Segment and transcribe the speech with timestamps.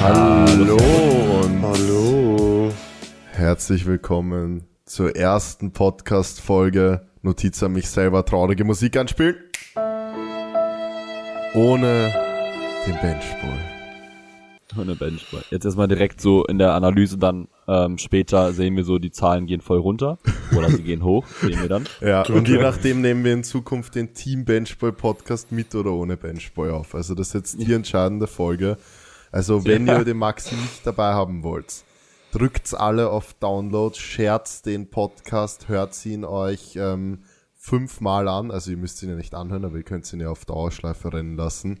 [0.00, 0.76] Hallo
[1.42, 2.72] und Hallo.
[3.32, 9.36] herzlich willkommen zur ersten Podcast-Folge Notiz an mich selber traurige Musik anspielen.
[11.54, 12.14] Ohne
[12.86, 13.58] den Benchboy.
[14.78, 15.40] Ohne Benchboy.
[15.50, 19.46] Jetzt erstmal direkt so in der Analyse dann ähm, später sehen wir so, die Zahlen
[19.46, 20.18] gehen voll runter
[20.56, 21.88] oder sie gehen hoch, sehen wir dann.
[22.00, 26.16] Ja, und je nachdem nehmen wir in Zukunft den Team Benchboy Podcast mit oder ohne
[26.16, 26.94] Benchboy auf.
[26.94, 28.76] Also das ist jetzt die entscheidende Folge.
[29.36, 29.98] Also wenn Ja.
[29.98, 31.84] ihr den Maxi nicht dabei haben wollt,
[32.32, 37.18] drückt's alle auf Download, shared den Podcast, hört ihn euch ähm,
[37.54, 38.50] fünfmal an.
[38.50, 41.36] Also ihr müsst ihn ja nicht anhören, aber ihr könnt ihn ja auf Dauerschleife rennen
[41.36, 41.80] lassen.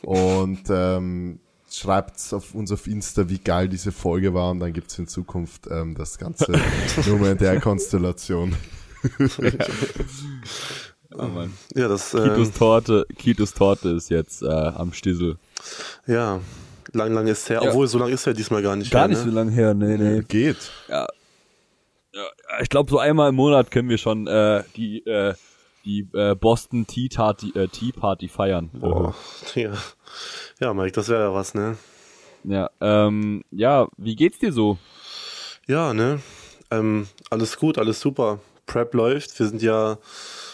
[0.00, 4.98] Und ähm, schreibt auf uns auf Insta, wie geil diese Folge war und dann gibt's
[4.98, 6.50] in Zukunft ähm, das Ganze
[7.06, 8.56] nur mehr in der Konstellation.
[11.14, 11.52] Oh Mann.
[11.74, 15.36] Ja, das, Kitos ähm, Torte, Kitos Torte ist jetzt äh, am Stissel.
[16.06, 16.40] ja,
[16.92, 17.60] lang, lang ist her.
[17.62, 17.70] Ja.
[17.70, 19.24] Obwohl, so lang ist er diesmal gar nicht her, ne?
[19.24, 20.22] lange her, nee, nee.
[20.26, 20.70] Geht.
[20.88, 21.06] Ja.
[22.12, 22.24] ja
[22.62, 25.34] ich glaube, so einmal im Monat können wir schon äh, die, äh,
[25.84, 28.70] die äh, Boston Tea Party, äh, Tea Party feiern.
[28.72, 29.14] Boah,
[29.54, 29.72] ja.
[30.60, 31.76] ja, Mike, das wäre ja was, ne?
[32.44, 34.78] Ja, ähm, ja, wie geht's dir so?
[35.66, 36.20] Ja, ne?
[36.70, 38.38] Ähm, alles gut, alles super.
[38.66, 39.38] Prep läuft.
[39.38, 39.98] Wir sind ja,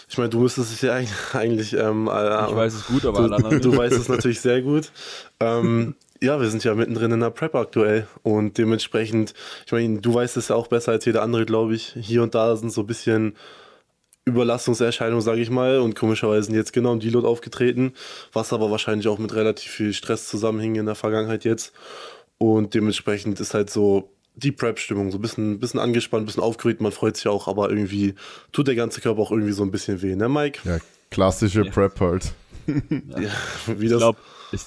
[0.07, 0.93] ich meine, du müsstest es ja
[1.33, 3.77] eigentlich, ähm, äh, Ich weiß es gut, aber alle du, anderen du nicht.
[3.77, 4.91] weißt es natürlich sehr gut.
[5.39, 9.33] Ähm, ja, wir sind ja mittendrin in der Prep aktuell und dementsprechend,
[9.65, 11.93] ich meine, du weißt es ja auch besser als jeder andere, glaube ich.
[11.99, 13.35] Hier und da sind so ein bisschen
[14.23, 17.91] Überlastungserscheinungen, sage ich mal, und komischerweise sind jetzt genau im Deload aufgetreten,
[18.31, 21.73] was aber wahrscheinlich auch mit relativ viel Stress zusammenhing in der Vergangenheit jetzt.
[22.37, 26.79] Und dementsprechend ist halt so die Prep-Stimmung so ein bisschen, bisschen angespannt, ein bisschen aufgeregt,
[26.79, 28.15] man freut sich auch, aber irgendwie
[28.53, 30.61] tut der ganze Körper auch irgendwie so ein bisschen weh, ne, Mike?
[30.63, 30.77] Ja,
[31.11, 32.31] klassische Prep halt.
[32.65, 33.29] Ja,
[33.77, 34.19] wie Ich das, glaube,
[34.53, 34.61] ich,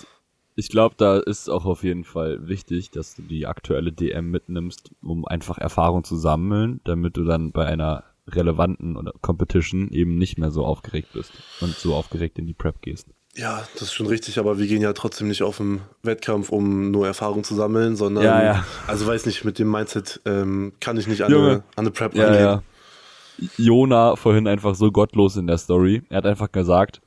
[0.57, 4.91] ich glaub, da ist auch auf jeden Fall wichtig, dass du die aktuelle DM mitnimmst,
[5.03, 10.39] um einfach Erfahrung zu sammeln, damit du dann bei einer relevanten oder Competition eben nicht
[10.39, 11.31] mehr so aufgeregt bist
[11.61, 13.07] und so aufgeregt in die Prep gehst.
[13.37, 16.91] Ja, das ist schon richtig, aber wir gehen ja trotzdem nicht auf den Wettkampf, um
[16.91, 18.65] nur Erfahrung zu sammeln, sondern, Ja, ja.
[18.87, 21.45] also weiß nicht, mit dem Mindset ähm, kann ich nicht an Junge.
[21.47, 22.43] eine, an eine Prep Ja, rangehen.
[22.45, 22.63] ja.
[23.59, 26.03] Jona vorhin einfach so gottlos in der Story.
[26.09, 27.03] Er hat einfach gesagt,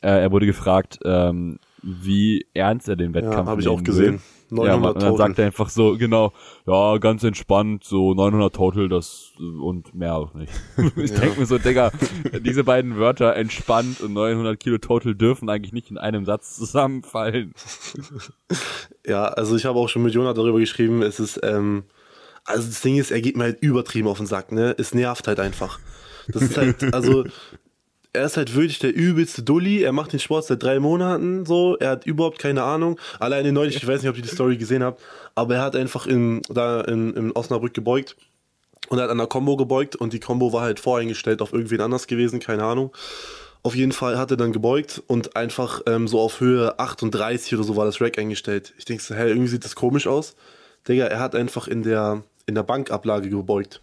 [0.00, 4.14] äh, er wurde gefragt, ähm, wie ernst er den Ja, Wettkampf habe ich auch gesehen.
[4.14, 4.20] Will.
[4.50, 6.32] Ja, 900 und dann sagt er einfach so, genau,
[6.66, 10.52] ja, ganz entspannt, so 900 Total, das und mehr auch nicht.
[10.96, 11.20] ich Ja.
[11.20, 11.90] denk mir so, Digga,
[12.40, 17.52] diese beiden Wörter, entspannt und 900 Kilo Total, dürfen eigentlich nicht in einem Satz zusammenfallen.
[19.06, 21.84] Ja, also ich habe auch schon mit Jonah darüber geschrieben, es ist, ähm,
[22.44, 24.74] also das Ding ist, er geht mir halt übertrieben auf den Sack, ne?
[24.78, 25.78] Es nervt halt einfach.
[26.28, 27.24] Das ist halt, also,
[28.14, 31.76] er ist halt wirklich der übelste Dulli, er macht den Sport seit drei Monaten so,
[31.76, 32.98] er hat überhaupt keine Ahnung.
[33.18, 35.02] Alleine neulich, ich weiß nicht, ob ihr die Story gesehen habt,
[35.34, 38.16] aber er hat einfach in, da in, in Osnabrück gebeugt
[38.88, 41.80] und er hat an der Combo gebeugt und die Combo war halt voreingestellt auf irgendwen
[41.80, 42.92] anders gewesen, keine Ahnung.
[43.62, 47.64] Auf jeden Fall hat er dann gebeugt und einfach ähm, so auf Höhe 38 oder
[47.64, 48.74] so war das Rack eingestellt.
[48.78, 50.36] Ich denke so, hä, irgendwie sieht das komisch aus.
[50.86, 53.80] Digga, er hat einfach in der, in der Bankablage gebeugt.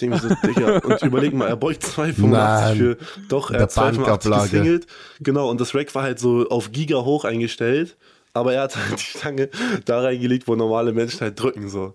[0.00, 2.76] Ich denke mir so, Digga, und überleg mal, er beugt 2,85 Nein.
[2.76, 2.98] für,
[3.28, 4.50] doch, er hat 2,85 Bankablage.
[4.50, 4.86] gesingelt.
[5.18, 7.96] Genau, und das Rack war halt so auf Giga hoch eingestellt,
[8.32, 9.48] aber er hat halt die Stange
[9.86, 11.94] da reingelegt, wo normale Menschen halt drücken, so.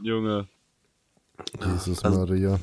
[0.00, 0.46] Junge.
[1.66, 2.60] Jesus also- Maria.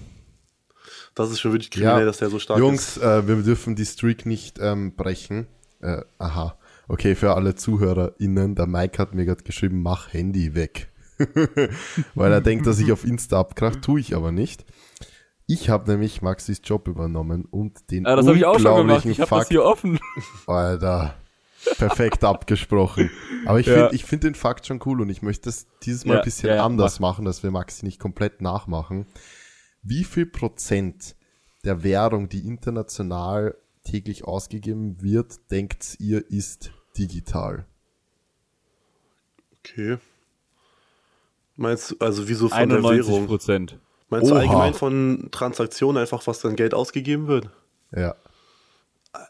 [1.13, 2.63] Das ist schon wirklich kriminell, Ja, dass der so stark ist.
[2.63, 5.47] Jungs, äh, wir dürfen die Streak nicht ähm, brechen.
[5.81, 6.57] Äh, aha.
[6.88, 10.88] Okay, für alle ZuhörerInnen, der Mike hat mir gerade geschrieben, mach Handy weg.
[12.16, 14.66] Weil er denkt, dass ich auf Insta abkracht, tue ich aber nicht.
[15.47, 19.06] Ich habe nämlich Maxis Job übernommen und den Ja, das habe ich auch schon gemacht.
[19.06, 20.00] unglaublichen Ich habe Fakt, das hier offen.
[20.47, 21.16] Alter,
[21.78, 23.09] perfekt abgesprochen.
[23.46, 23.74] Aber ich Ja.
[23.74, 26.25] finde ich find den Fakt schon cool und ich möchte es dieses Mal Ja, ein
[26.25, 29.08] bisschen ja, anders machen, dass wir Maxi nicht komplett nachmachen.
[29.81, 31.16] Wie viel Prozent
[31.66, 37.66] der Währung, die international täglich ausgegeben wird, denkt ihr, ist digital?
[39.59, 39.97] Okay.
[41.59, 43.28] Meinst du, also wieso von der 91 Währung?
[43.28, 43.78] Prozent.
[44.09, 44.41] Meinst du Oha.
[44.41, 47.50] allgemein von Transaktionen einfach, was dann Geld ausgegeben wird?
[47.94, 48.16] Ja.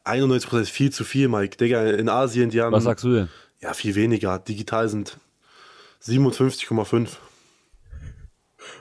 [0.06, 1.58] 91% ist viel zu viel, Mike.
[1.58, 2.72] Digga, in Asien, die haben.
[2.72, 3.30] Was sagst du denn?
[3.62, 4.38] Ja, viel weniger.
[4.38, 5.18] Digital sind
[6.04, 7.10] 57,5.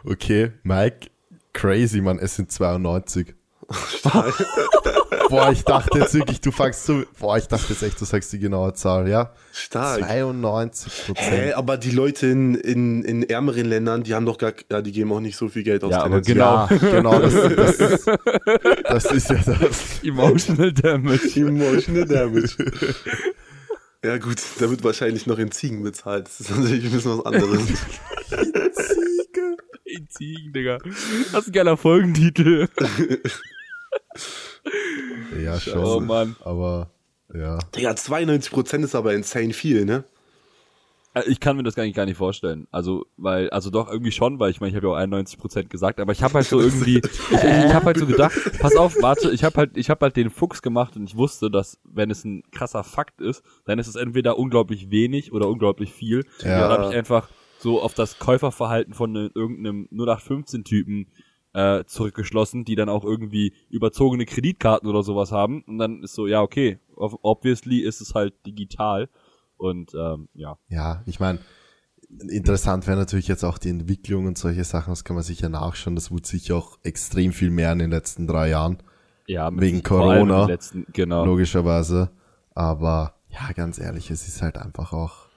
[0.04, 1.08] Okay, Mike,
[1.54, 3.34] crazy, man, es sind 92.
[5.28, 7.04] Boah, ich dachte jetzt wirklich, du fangst so.
[7.18, 9.32] Boah, ich dachte jetzt echt, du sagst die genaue Zahl, ja?
[9.52, 10.00] Stark.
[10.00, 11.54] 92 Hä, Prozent.
[11.54, 15.12] aber die Leute in, in, in ärmeren Ländern, die haben doch gar, ja, die geben
[15.12, 15.92] auch nicht so viel Geld aus.
[15.92, 16.66] Ja, aber genau.
[16.70, 18.06] Ja, genau, das, das, ist,
[18.84, 20.02] das ist ja das.
[20.02, 21.40] Emotional Damage.
[21.40, 22.56] Emotional Damage.
[24.04, 26.26] Ja gut, da wird wahrscheinlich noch in Ziegen bezahlt.
[26.26, 27.66] Das ist natürlich ein bisschen was anderes.
[27.66, 29.56] Ziege.
[29.84, 30.78] In Ziegen, Digga.
[30.78, 32.68] Das ist ein geiler Folgentitel.
[35.42, 35.78] Ja, schon.
[35.84, 36.36] Oh Mann.
[36.44, 36.90] Aber,
[37.34, 37.58] ja.
[37.76, 40.04] Digga, 92% ist aber insane viel, ne?
[41.14, 42.66] Äh, Ich kann mir das gar nicht, gar nicht vorstellen.
[42.70, 46.00] Also, weil, also doch irgendwie schon, weil ich meine, ich habe ja auch 91% gesagt,
[46.00, 46.98] aber ich habe halt so irgendwie,
[47.30, 50.16] ich, ich habe halt so gedacht, pass auf, warte, ich habe halt, ich habe halt
[50.16, 53.86] den Fuchs gemacht und ich wusste, dass wenn es ein krasser Fakt ist, dann ist
[53.88, 56.24] es entweder unglaublich wenig oder unglaublich viel.
[56.42, 56.68] Ja.
[56.68, 57.28] Dann habe ich einfach
[57.58, 61.08] so auf das Käuferverhalten von ne- irgendeinem 0815-Typen
[61.58, 65.62] äh, zurückgeschlossen, die dann auch irgendwie überzogene Kreditkarten oder sowas haben.
[65.66, 69.08] Und dann ist so, ja, okay, ob- obviously ist es halt digital.
[69.56, 70.56] Und ähm, ja.
[70.68, 71.40] Ja, ich meine,
[72.30, 75.96] interessant wäre natürlich jetzt auch die Entwicklung und solche Sachen, das kann man sicher nachschauen.
[75.96, 78.78] Das wurde sicher auch extrem viel mehr in den letzten drei Jahren,
[79.26, 80.46] Ja, Wegen Corona.
[80.46, 81.24] Letzten, genau.
[81.24, 82.10] logischerweise.
[82.54, 85.27] Aber ja, ganz ehrlich, es ist halt einfach auch,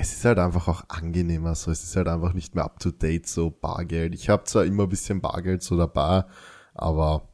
[0.00, 1.54] es ist halt einfach auch angenehmer.
[1.54, 4.14] So, es ist halt einfach nicht mehr up to date, so Bargeld.
[4.14, 6.24] Ich habe zwar immer ein bisschen Bargeld so dabei,
[6.74, 7.28] aber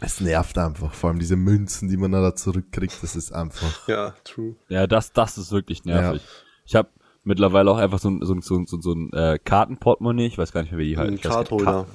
[0.00, 0.94] es nervt einfach.
[0.94, 3.86] Vor allem diese Münzen, die man da zurückkriegt, das ist einfach.
[3.88, 4.56] Ja, true.
[4.68, 6.22] Ja, das, das ist wirklich nervig.
[6.64, 6.88] Ich habe
[7.24, 10.26] mittlerweile auch einfach so ein, so ein, so ein, so ein, so ein äh, Kartenportemonnaie,
[10.26, 11.14] ich weiß gar nicht mehr, wie die heißen.
[11.14, 11.86] Ein Cardholder.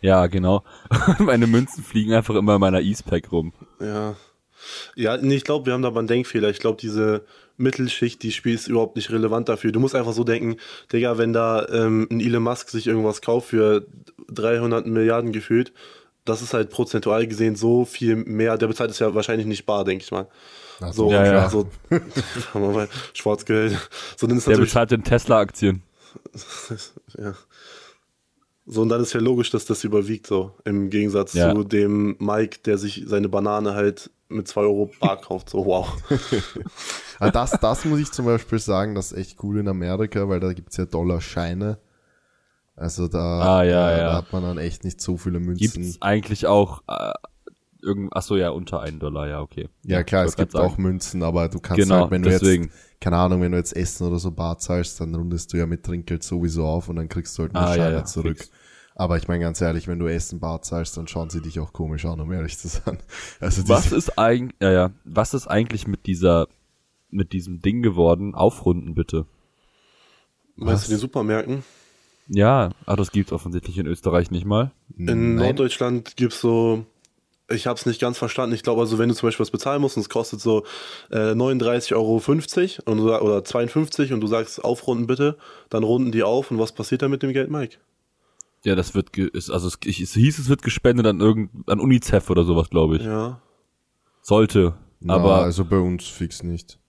[0.00, 0.64] Ja, genau.
[1.18, 3.52] Meine Münzen fliegen einfach immer in meiner Eastpack rum.
[3.80, 4.14] Ja.
[4.94, 6.48] Ja, nee, ich glaube, wir haben da aber einen Denkfehler.
[6.48, 9.72] Ich glaube, diese Mittelschicht, die Spiel ist überhaupt nicht relevant dafür.
[9.72, 10.56] Du musst einfach so denken,
[10.92, 13.86] Digga, wenn da ähm, ein Elon Musk sich irgendwas kauft für
[14.28, 15.72] 300 Milliarden gefühlt,
[16.24, 18.58] das ist halt prozentual gesehen so viel mehr.
[18.58, 20.26] Der bezahlt es ja wahrscheinlich nicht bar, denke ich mal.
[20.80, 21.48] Ach So, Ja, ja.
[21.50, 23.78] so sagen wir mal, Schwarzgeld.
[24.16, 25.82] So, Der bezahlt den Tesla-Aktien.
[27.18, 27.34] ja.
[28.66, 30.52] So, und dann ist ja logisch, dass das überwiegt, so.
[30.64, 31.54] Im Gegensatz Ja.
[31.54, 35.50] zu dem Mike, der sich seine Banane halt mit 2 Euro bar kauft.
[35.50, 35.88] So, wow.
[37.18, 40.38] Ah, das, das muss ich zum Beispiel sagen, das ist echt cool in Amerika, weil
[40.38, 41.78] da gibt's ja Dollarscheine.
[42.74, 44.06] Also da, Ah, ja, äh, ja.
[44.08, 45.56] da hat man dann echt nicht so viele Münzen.
[45.82, 47.12] Gibt's eigentlich auch äh,
[47.86, 49.68] irgend, ach so ja, unter einen Dollar, ja, okay.
[49.84, 50.82] Ja klar, es gibt grad auch sagen.
[50.82, 52.64] Münzen, aber du kannst Genau, halt, wenn du deswegen.
[52.64, 55.66] jetzt, keine Ahnung, wenn du jetzt Essen oder so bar zahlst, dann rundest du ja
[55.66, 58.38] mit Trinkgeld sowieso auf und dann kriegst du halt nur Ah, ja, Scheine ja, zurück.
[58.38, 58.50] fix.
[58.98, 61.72] Aber ich meine ganz ehrlich, wenn du Essen bar zahlst, dann schauen sie dich auch
[61.72, 62.98] komisch an, um ehrlich zu sein.
[63.40, 66.48] Also Was ist eigentlich, ja, ja, was ist eigentlich mit dieser,
[67.10, 68.34] mit diesem Ding geworden?
[68.34, 69.26] Aufrunden bitte.
[70.56, 70.84] Meinst Was?
[70.88, 71.62] du den Supermärkten?
[72.28, 74.72] Ja, ah, das gibt's offensichtlich in Österreich nicht mal.
[74.96, 75.34] In Nein.
[75.36, 76.84] Norddeutschland gibt's so,
[77.48, 78.54] ich habe es nicht ganz verstanden.
[78.54, 80.64] Ich glaube, also wenn du zum Beispiel was bezahlen musst und es kostet so
[81.10, 82.20] äh, 39,50 Euro
[82.90, 85.38] und du, oder 52 und du sagst aufrunden bitte,
[85.70, 87.76] dann runden die auf und was passiert dann mit dem Geld, Mike?
[88.64, 91.68] Ja, das wird, ge ist, also es, ich, es hieß, es wird gespendet an irgend,
[91.68, 93.04] an UNICEF oder sowas, glaube ich.
[93.04, 93.40] Ja.
[94.22, 94.74] Sollte.
[94.98, 96.80] Na, Aber, also bei uns fix nicht.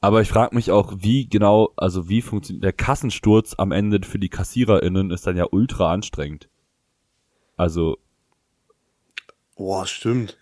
[0.00, 4.18] aber ich frage mich auch, wie genau, also wie funktioniert, der Kassensturz am Ende für
[4.18, 6.48] die KassiererInnen ist dann ja ultra anstrengend.
[7.56, 7.98] Also,
[9.58, 10.38] Boah, stimmt.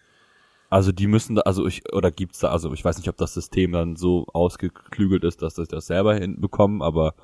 [0.69, 3.35] Also die müssen da, also ich, oder gibt's da, also ich weiß nicht, ob das
[3.35, 7.15] System dann so ausgeklügelt ist, dass sie das selber hinbekommen, aber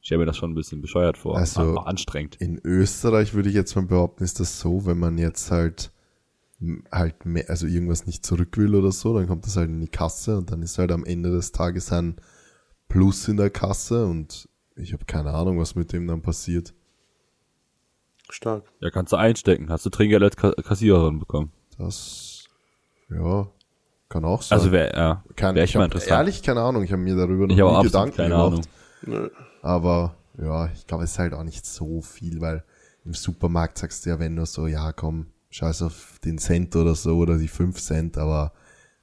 [0.00, 1.36] ich stelle mir das schon ein bisschen bescheuert vor.
[1.36, 2.36] Also- anstrengend.
[2.36, 5.92] In Österreich würde ich jetzt mal behaupten, ist das so, wenn man jetzt halt
[6.92, 9.88] halt mehr, also irgendwas nicht zurück will oder so, dann kommt das halt in die
[9.88, 12.16] Kasse und dann ist halt am Ende des Tages ein
[12.86, 16.74] Plus in der Kasse und ich habe keine Ahnung, was mit dem dann passiert.
[18.32, 18.64] Stark.
[18.80, 19.70] Ja, kannst du einstecken.
[19.70, 21.52] Hast du Trinkgeld als Ka Kassiererin bekommen?
[21.78, 22.44] Das,
[23.10, 23.48] ja,
[24.08, 24.58] kann auch sein.
[24.58, 26.10] Also wäre, ja, Kein, wäre ich mal interessant.
[26.12, 28.68] ehrlich keine Ahnung, ich habe mir darüber noch ich habe nie absolut Gedanken keine gemacht.
[29.06, 29.30] Ahnung.
[29.62, 32.64] Aber ja, ich glaube, es ist halt auch nicht so viel, weil
[33.04, 36.94] im Supermarkt sagst du ja, wenn nur so, ja komm, scheiß auf den Cent oder
[36.94, 38.52] so oder die 5 Cent, aber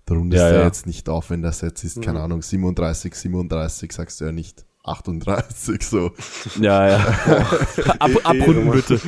[0.06, 0.66] da rundest Ja, du ja ja.
[0.68, 4.66] jetzt nicht auf, wenn das jetzt ist, keine Ahnung, 37, 37, sagst du ja nicht
[4.88, 6.12] 38 so.
[6.60, 6.98] Ja, ja.
[8.00, 9.00] Ab, abrunden bitte.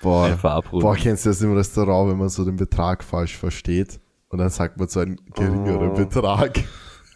[0.00, 0.86] Boah, Einfach abrunden.
[0.86, 3.98] boah, kennst du das im Restaurant, wenn man so den Betrag falsch versteht?
[4.28, 5.94] Und dann sagt man so einen geringeren Oh.
[5.94, 6.60] Betrag.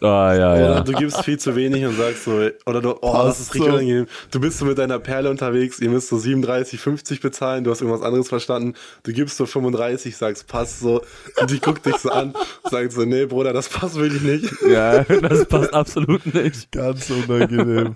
[0.03, 0.79] Ah, ja, Oder ja.
[0.81, 3.73] du gibst viel zu wenig und sagst so, oder du, oh, das ist richtig so.
[3.73, 4.07] unangenehm.
[4.31, 7.79] Du bist so mit deiner Perle unterwegs, ihr müsst so 37, 50 bezahlen, du hast
[7.79, 11.01] irgendwas anderes verstanden, du gibst so 35, sagst, passt so,
[11.39, 12.33] und die guckt dich so an,
[12.69, 14.53] sagt so, nee, Bruder, das passt wirklich nicht.
[14.67, 16.69] Ja, das passt absolut nicht.
[16.73, 17.95] Ganz unangenehm.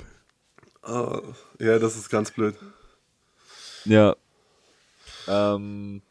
[0.88, 1.20] Oh,
[1.60, 2.56] ja, das ist ganz blöd.
[3.84, 4.16] Ja.
[5.28, 6.02] Ähm,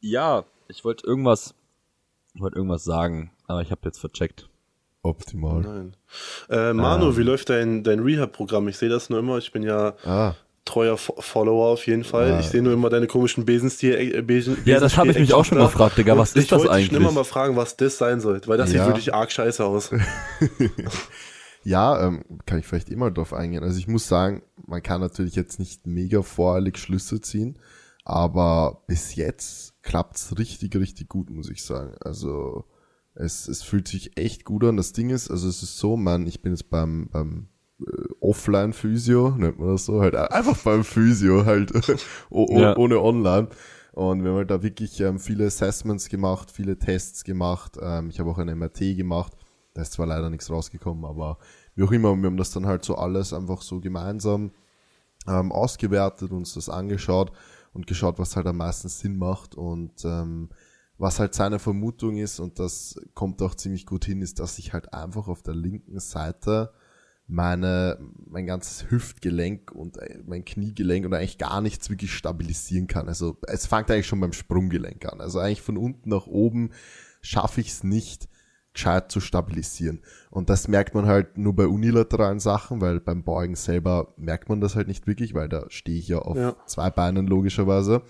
[0.00, 1.54] ja, ich wollte irgendwas,
[2.34, 4.49] ich wollte irgendwas sagen, aber ich habe jetzt vercheckt.
[5.02, 5.60] Optimal.
[5.62, 5.96] Nein.
[6.50, 8.68] Äh, Manu, wie läuft dein, dein Rehab-Programm?
[8.68, 10.34] Ich sehe das nur immer, ich bin ja Ah,
[10.66, 12.28] treuer Fo- Follower auf jeden Fall.
[12.28, 12.40] Ja.
[12.40, 13.94] Ich sehe nur immer deine komischen Besenstil.
[13.94, 16.18] Äh, Besen, Ja, das habe ich mich auch schon mal gefragt, Digga.
[16.18, 17.08] Was ich ist das wollte dich schon eigentlich?
[17.08, 18.84] immer mal fragen, was das sein soll, weil das Ja.
[18.84, 19.90] sieht wirklich arg scheiße aus.
[21.62, 23.62] Ja, ähm, kann ich vielleicht immer drauf eingehen.
[23.62, 27.58] Also ich muss sagen, man kann natürlich jetzt nicht mega voreilig Schlüsse ziehen,
[28.02, 31.94] aber bis jetzt klappt's richtig, richtig gut, muss ich sagen.
[32.00, 32.64] Also
[33.14, 34.76] es, es fühlt sich echt gut an.
[34.76, 37.48] Das Ding ist, also es ist so, man, ich bin jetzt beim, beim
[37.80, 37.84] äh,
[38.20, 41.72] Offline-Physio, nennt man das so, halt einfach beim Physio, halt
[42.30, 42.76] o- o- Ja.
[42.76, 43.48] ohne online.
[43.92, 47.76] Und wir haben halt da wirklich ähm, viele Assessments gemacht, viele Tests gemacht.
[47.80, 49.32] Ähm, ich habe auch ein MRT gemacht.
[49.74, 51.38] Da ist zwar leider nichts rausgekommen, aber
[51.74, 54.50] wie auch immer, wir haben das dann halt so alles einfach so gemeinsam
[55.28, 57.30] ähm, ausgewertet, uns das angeschaut
[57.72, 60.48] und geschaut, was halt am meisten Sinn macht und ähm,
[61.00, 64.74] was halt seine Vermutung ist und das kommt auch ziemlich gut hin, ist, dass ich
[64.74, 66.74] halt einfach auf der linken Seite
[67.26, 73.08] meine, mein ganzes Hüftgelenk und äh, mein Kniegelenk und eigentlich gar nichts wirklich stabilisieren kann.
[73.08, 75.22] Also es fängt eigentlich schon beim Sprunggelenk an.
[75.22, 76.70] Also eigentlich von unten nach oben
[77.22, 78.28] schaffe ich es nicht,
[78.72, 80.00] gescheit zu stabilisieren.
[80.30, 84.60] Und das merkt man halt nur bei unilateralen Sachen, weil beim Beugen selber merkt man
[84.60, 86.54] das halt nicht wirklich, weil da stehe ich ja auf Ja.
[86.66, 88.02] zwei Beinen logischerweise.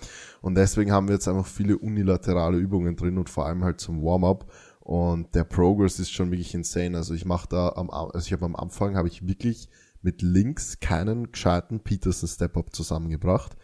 [0.43, 4.03] Und deswegen haben wir jetzt einfach viele unilaterale Übungen drin und vor allem halt zum
[4.03, 4.51] Warm-up.
[4.81, 6.97] Und der Progress ist schon wirklich insane.
[6.97, 9.69] Also ich mache da am, also ich habe am Anfang habe ich wirklich
[10.03, 13.57] mit links keinen gescheiten Peterson Step-Up zusammengebracht.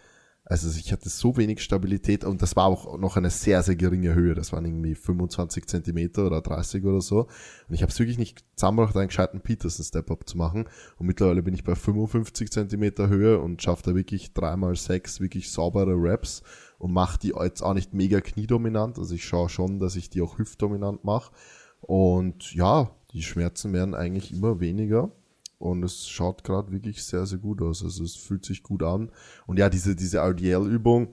[0.49, 4.15] Also ich hatte so wenig Stabilität und das war auch noch eine sehr, sehr geringe
[4.15, 4.35] Höhe.
[4.35, 7.27] Das waren irgendwie 25 Zentimeter oder 30 oder so.
[7.69, 10.69] Und ich habe es wirklich nicht zusammengebracht, einen gescheiten Peterson Step-Up zu machen.
[10.99, 15.51] Und mittlerweile bin ich bei 55 Zentimeter Höhe und schaffe da wirklich dreimal sechs wirklich
[15.51, 16.45] saubere Reps
[16.79, 19.01] und mache die jetzt auch nicht mega kniedominant.
[19.01, 21.33] Also ich schaue schon, dass ich die auch hüftdominant mache.
[21.81, 25.11] Und ja, die Schmerzen werden eigentlich immer weniger.
[25.59, 27.83] Und es schaut gerade wirklich sehr, sehr gut aus.
[27.83, 29.11] Also es fühlt sich gut an.
[29.47, 31.09] Und ja, diese, diese RDL-Übung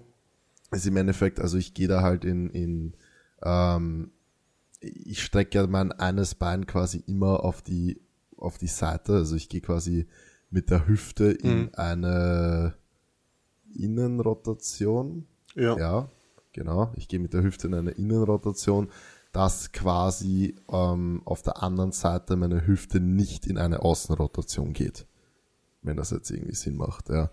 [0.72, 2.94] ist im Endeffekt, also ich gehe da halt in, in
[3.42, 4.12] ähm,
[4.82, 8.02] ich strecke ja mein eines Bein quasi immer auf die,
[8.36, 9.14] auf die Seite.
[9.14, 10.08] Also ich gehe quasi
[10.50, 11.70] mit der Hüfte in Mhm.
[11.74, 12.74] eine
[13.74, 15.26] Innenrotation.
[15.56, 15.78] Ja.
[15.78, 16.10] Ja,
[16.52, 16.92] genau.
[16.96, 18.90] Ich gehe mit der Hüfte in eine Innenrotation,
[19.34, 25.08] dass quasi ähm, auf der anderen Seite meine Hüfte nicht in eine Außenrotation geht.
[25.82, 27.30] Wenn das jetzt irgendwie Sinn macht, ja.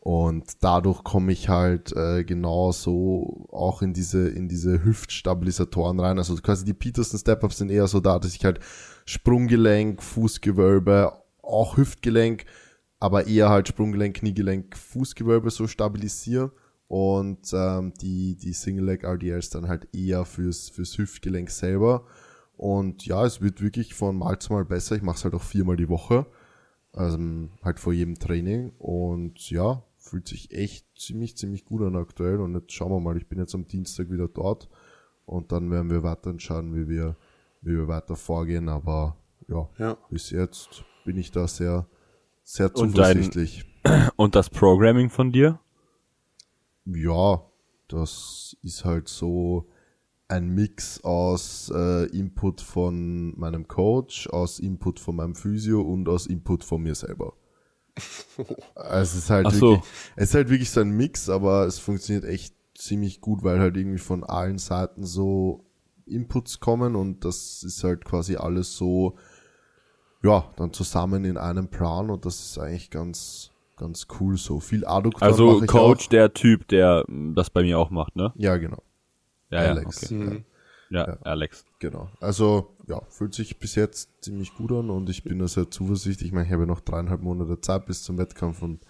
[0.00, 6.18] Und dadurch komme ich halt äh, genauso auch in diese, in diese Hüftstabilisatoren rein.
[6.18, 8.58] Also quasi die Peterson Step-Ups sind eher so da, dass ich halt
[9.04, 12.46] Sprunggelenk, Fußgewölbe, auch Hüftgelenk,
[12.98, 16.50] aber eher halt Sprunggelenk, Kniegelenk, Fußgewölbe so stabilisiere
[16.92, 22.04] und ähm, die, die Single Leg RDLs dann halt eher fürs, fürs Hüftgelenk selber.
[22.58, 24.94] Und ja, es wird wirklich von Mal zu Mal besser.
[24.96, 26.26] Ich mache es halt auch viermal die Woche.
[26.92, 27.16] Also
[27.64, 28.72] halt vor jedem Training.
[28.78, 32.40] Und ja, fühlt sich echt ziemlich, ziemlich gut an aktuell.
[32.40, 34.68] Und jetzt schauen wir mal, ich bin jetzt am Dienstag wieder dort.
[35.24, 37.16] Und dann werden wir weiter entscheiden, wie wir,
[37.62, 38.68] wie wir weiter vorgehen.
[38.68, 39.16] Aber
[39.48, 39.96] ja, Ja.
[40.10, 41.86] bis jetzt bin ich da sehr,
[42.42, 43.64] sehr Und dein- zuversichtlich.
[44.16, 45.58] Und das Programming von dir?
[46.84, 47.42] Ja,
[47.88, 49.68] das ist halt so
[50.28, 56.26] ein Mix aus äh, Input von meinem Coach, aus Input von meinem Physio und aus
[56.26, 57.34] Input von mir selber.
[58.74, 59.70] Also es ist halt Ach so.
[59.72, 63.60] wirklich, es ist halt wirklich so ein Mix, aber es funktioniert echt ziemlich gut, weil
[63.60, 65.66] halt irgendwie von allen Seiten so
[66.06, 69.16] Inputs kommen und das ist halt quasi alles so,
[70.22, 73.51] ja, dann zusammen in einem Plan und das ist eigentlich ganz,
[73.82, 74.60] ganz cool so.
[74.60, 76.10] Viel Adduktor Also Coach, auch.
[76.10, 78.32] der Typ, der mm, das bei mir auch macht, ne?
[78.36, 78.82] Ja, genau.
[79.50, 80.10] Ja, Alex.
[80.10, 80.24] ja, okay.
[80.30, 80.44] Mhm.
[80.90, 81.18] ja, Ja.
[81.24, 81.64] Alex.
[81.78, 82.08] Genau.
[82.20, 86.28] Also, ja, fühlt sich bis jetzt ziemlich gut an und ich bin da sehr zuversichtlich.
[86.28, 88.80] Ich meine, ich habe ja noch dreieinhalb Monate Zeit bis zum Wettkampf und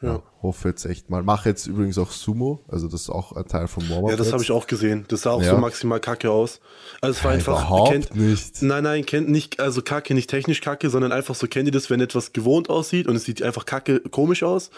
[0.00, 0.14] ja.
[0.14, 0.22] Ja.
[0.46, 1.22] Hoffe jetzt echt mal.
[1.22, 4.10] Mache jetzt übrigens auch Sumo, also das ist auch ein Teil vom Warm-Up.
[4.10, 5.04] Ja, das habe ich auch gesehen.
[5.08, 5.50] Das sah auch Ja.
[5.50, 6.60] so maximal kacke aus.
[7.00, 7.52] Also es war Ja, einfach.
[7.60, 8.62] überhaupt kennt, nicht.
[8.62, 11.90] Nein, nein, kennt nicht, also kacke, nicht technisch kacke, sondern einfach so kennt ihr das,
[11.90, 14.70] wenn etwas gewohnt aussieht und es sieht einfach kacke komisch aus.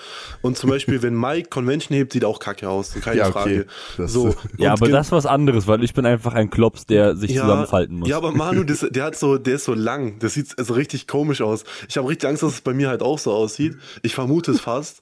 [0.43, 2.95] Und zum Beispiel, wenn Mike Convention hebt, sieht auch kacke aus.
[3.01, 3.33] Keine Ja, okay.
[3.33, 3.67] Frage.
[3.97, 4.35] Das- so.
[4.59, 7.99] Ja, aber das ist was anderes, weil ich bin einfach ein Klops, der sich zusammenfalten
[8.01, 8.09] muss.
[8.09, 10.19] Ja, aber Manu, das, der hat so, der ist so lang.
[10.19, 11.65] Das sieht also richtig komisch aus.
[11.89, 13.77] Ich habe richtig Angst, dass es bei mir halt auch so aussieht.
[14.03, 15.01] Ich vermute es fast.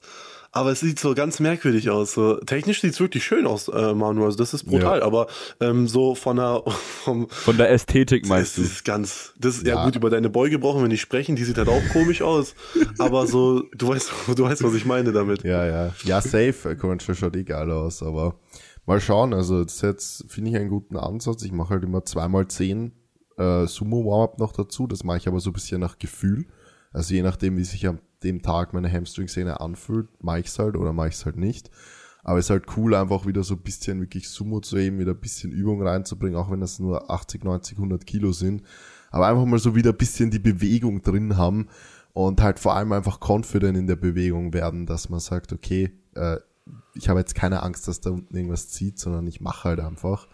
[0.51, 2.13] Aber es sieht so ganz merkwürdig aus.
[2.13, 4.25] So, technisch sieht es wirklich schön aus, äh, Manu.
[4.25, 4.99] Also das ist brutal.
[4.99, 5.05] Ja.
[5.05, 5.27] Aber
[5.59, 6.63] ähm, so von der
[7.03, 8.71] vom, Von der Ästhetik meinst das du?
[8.71, 9.33] ist ganz.
[9.37, 9.75] Das ist ja.
[9.75, 9.85] Ja.
[9.85, 11.35] gut über deine Beuge brauchen wir nicht sprechen.
[11.35, 12.55] Die sieht halt auch komisch aus.
[12.97, 15.43] Aber so, du weißt, du weißt, was ich meine damit.
[15.43, 15.93] Ja, ja.
[16.03, 16.75] Ja, safe.
[16.75, 18.35] Convention schaut eh geil aus, aber
[18.85, 19.33] mal schauen.
[19.33, 21.43] Also, das jetzt finde ich einen guten Ansatz.
[21.43, 22.93] Ich mache halt immer zweimal zehn
[23.37, 24.87] äh, Sumo Warm-Up noch dazu.
[24.87, 26.45] Das mache ich aber so ein bisschen nach Gefühl.
[26.91, 30.75] Also je nachdem, wie sich am dem Tag meine Hamstring-Szene anfühlt, mache ich es halt
[30.75, 31.69] oder mache ich es halt nicht.
[32.23, 35.11] Aber es ist halt cool, einfach wieder so ein bisschen wirklich Sumo zu heben, wieder
[35.13, 38.63] ein bisschen Übung reinzubringen, auch wenn das nur 80, 90, 100 Kilo sind.
[39.11, 41.67] Aber einfach mal so wieder ein bisschen die Bewegung drin haben
[42.13, 46.37] und halt vor allem einfach confident in der Bewegung werden, dass man sagt, okay, äh,
[46.95, 50.27] ich habe jetzt keine Angst, dass da unten irgendwas zieht, sondern ich mache halt einfach.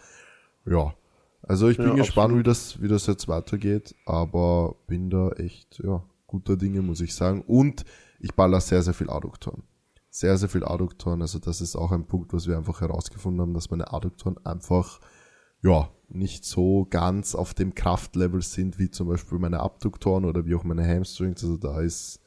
[0.66, 0.96] Ja.
[1.44, 2.40] Also ich bin Ja, gespannt, absolut.
[2.40, 7.14] wie das, wie das jetzt weitergeht, aber bin da echt, ja, guter Dinge, muss ich
[7.14, 7.44] sagen.
[7.48, 7.86] Und
[8.20, 9.64] ich baller sehr, sehr viel Adduktoren.
[10.10, 11.22] Sehr, sehr viel Adduktoren.
[11.22, 15.00] Also das ist auch ein Punkt, was wir einfach herausgefunden haben, dass meine Adduktoren einfach,
[15.62, 20.56] ja, nicht so ganz auf dem Kraftlevel sind, wie zum Beispiel meine Abduktoren oder wie
[20.56, 21.44] auch meine Hamstrings.
[21.44, 22.20] Also da ist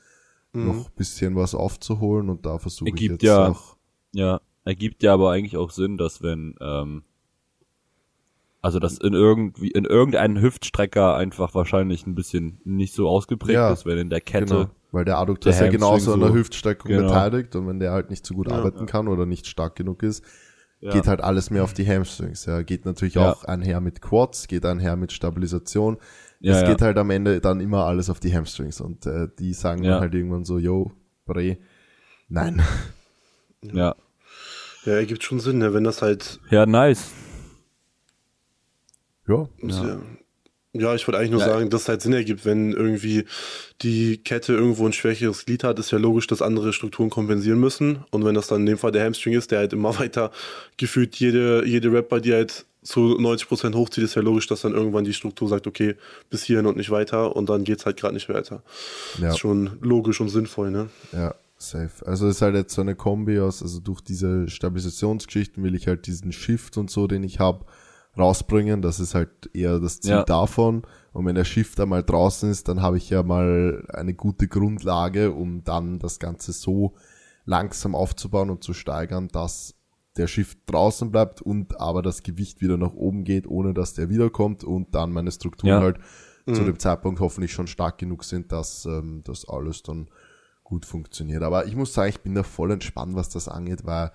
[0.52, 0.66] Mhm.
[0.66, 3.76] noch ein bisschen was aufzuholen und da versuche ich jetzt ja- auch.
[4.12, 7.02] Ja, ergibt ja aber eigentlich auch Sinn, dass wenn, ähm,
[8.62, 13.72] also dass in irgendwie, in irgendeinem Hüftstrecker einfach wahrscheinlich ein bisschen nicht so ausgeprägt Ja,
[13.72, 14.46] ist, wenn in der Kette.
[14.46, 17.08] Genau, weil der Adduktor der ist ja genauso an der Hüftstreckung genau.
[17.08, 20.02] beteiligt und wenn der halt nicht so gut Ja, arbeiten kann oder nicht stark genug
[20.02, 20.24] ist,
[20.80, 20.90] Ja.
[20.92, 22.46] geht halt alles mehr auf die Hamstrings.
[22.46, 23.32] Ja, geht natürlich Ja.
[23.32, 25.98] auch einher mit Quads, geht einher mit Stabilisation.
[26.40, 26.68] Ja, es ja.
[26.68, 29.92] geht halt am Ende dann immer alles auf die Hamstrings und äh, die sagen Ja.
[29.92, 30.92] dann halt irgendwann so, yo,
[31.24, 31.58] Bre,
[32.28, 32.62] nein.
[33.62, 33.94] Ja.
[34.84, 35.74] Ja, ergibt schon Sinn, ne?
[35.74, 37.10] wenn das halt Ja, nice.
[39.28, 40.00] Ja, Ja.
[40.72, 41.46] ja, ich wollte eigentlich nur Ja.
[41.46, 43.24] sagen, dass es halt Sinn ergibt, wenn irgendwie
[43.82, 48.04] die Kette irgendwo ein schwächeres Glied hat, ist ja logisch, dass andere Strukturen kompensieren müssen.
[48.10, 50.30] Und wenn das dann in dem Fall der Hamstring ist, der halt immer weiter
[50.76, 54.72] gefühlt jede, jede Rap bei dir halt zu 90% hochzieht, ist ja logisch, dass dann
[54.72, 55.96] irgendwann die Struktur sagt, okay,
[56.30, 58.62] bis hierhin und nicht weiter und dann geht's halt gerade nicht weiter.
[59.20, 59.30] ja.
[59.30, 60.88] Ist schon logisch und sinnvoll, ne?
[61.12, 62.06] Ja, safe.
[62.06, 65.88] Also es ist halt jetzt so eine Kombi aus, also durch diese Stabilisationsgeschichten will ich
[65.88, 67.64] halt diesen Shift und so, den ich habe,
[68.18, 68.82] rausbringen.
[68.82, 70.24] Das ist halt eher das Ziel Ja.
[70.24, 70.82] davon.
[71.12, 75.32] Und wenn der Shift einmal draußen ist, dann habe ich ja mal eine gute Grundlage,
[75.32, 76.94] um dann das Ganze so
[77.44, 79.74] langsam aufzubauen und zu steigern, dass
[80.16, 84.08] der Shift draußen bleibt und aber das Gewicht wieder nach oben geht, ohne dass der
[84.08, 85.80] wiederkommt und dann meine Strukturen Ja.
[85.80, 85.98] halt
[86.46, 90.08] zu dem Zeitpunkt hoffentlich schon stark genug sind, dass ähm, das alles dann
[90.62, 91.42] gut funktioniert.
[91.42, 94.12] Aber ich muss sagen, ich bin da voll entspannt, was das angeht, weil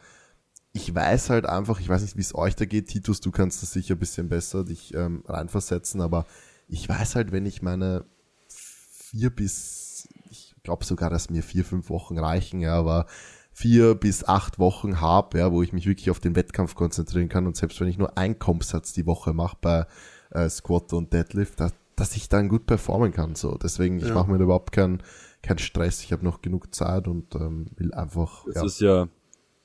[0.73, 3.61] ich weiß halt einfach, ich weiß nicht, wie es euch da geht, Titus, du kannst
[3.61, 6.25] das sicher ein bisschen besser dich ähm, reinversetzen, aber
[6.67, 8.05] ich weiß halt, wenn ich meine
[8.47, 13.05] vier bis, ich glaube sogar, dass mir vier, fünf Wochen reichen, ja, aber
[13.51, 17.47] vier bis acht Wochen habe, ja, wo ich mich wirklich auf den Wettkampf konzentrieren kann
[17.47, 19.85] und selbst wenn ich nur einen Kompsatz die Woche mache bei
[20.29, 23.35] äh, Squat und Deadlift, dass, dass ich dann gut performen kann.
[23.35, 24.13] So, deswegen ich Ja.
[24.13, 25.03] mache mir da überhaupt keinen
[25.43, 26.01] keinen Stress.
[26.03, 29.07] Ich habe noch genug Zeit und ähm, will einfach Das ja, ist ja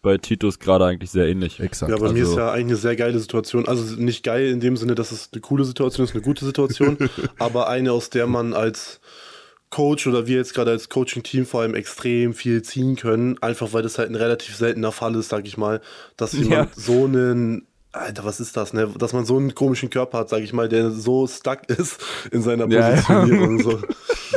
[0.06, 1.58] bei Titus gerade eigentlich sehr ähnlich.
[1.58, 1.90] exakt.
[1.90, 3.66] Ja, bei mir Also- ist ja eigentlich eine sehr geile Situation.
[3.66, 6.96] Also nicht geil in dem Sinne, dass es eine coole Situation ist, eine gute Situation,
[7.38, 9.00] aber eine, aus der man als
[9.70, 13.82] Coach oder wir jetzt gerade als Coaching-Team vor allem extrem viel ziehen können, einfach weil
[13.82, 15.80] das halt ein relativ seltener Fall ist, sag ich mal,
[16.16, 18.88] dass jemand so einen Alter, was ist das, ne?
[18.98, 21.98] Dass man so einen komischen Körper hat, sag ich mal, der so stuck ist
[22.30, 23.02] in seiner Ja, ja.
[23.02, 23.60] Positionierung.
[23.62, 23.80] So.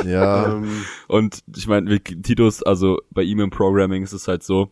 [0.04, 4.70] ja, ähm, Und ich meine, Titus, also bei ihm im Programming ist es halt so,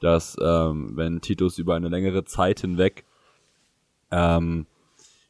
[0.00, 3.04] dass ähm, wenn Titus über eine längere Zeit hinweg
[4.10, 4.66] ähm,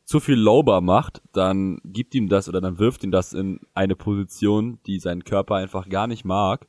[0.04, 3.94] zu viel Lowbar macht, dann gibt ihm das oder dann wirft ihn das in eine
[3.94, 6.66] Position, die sein Körper einfach gar nicht mag.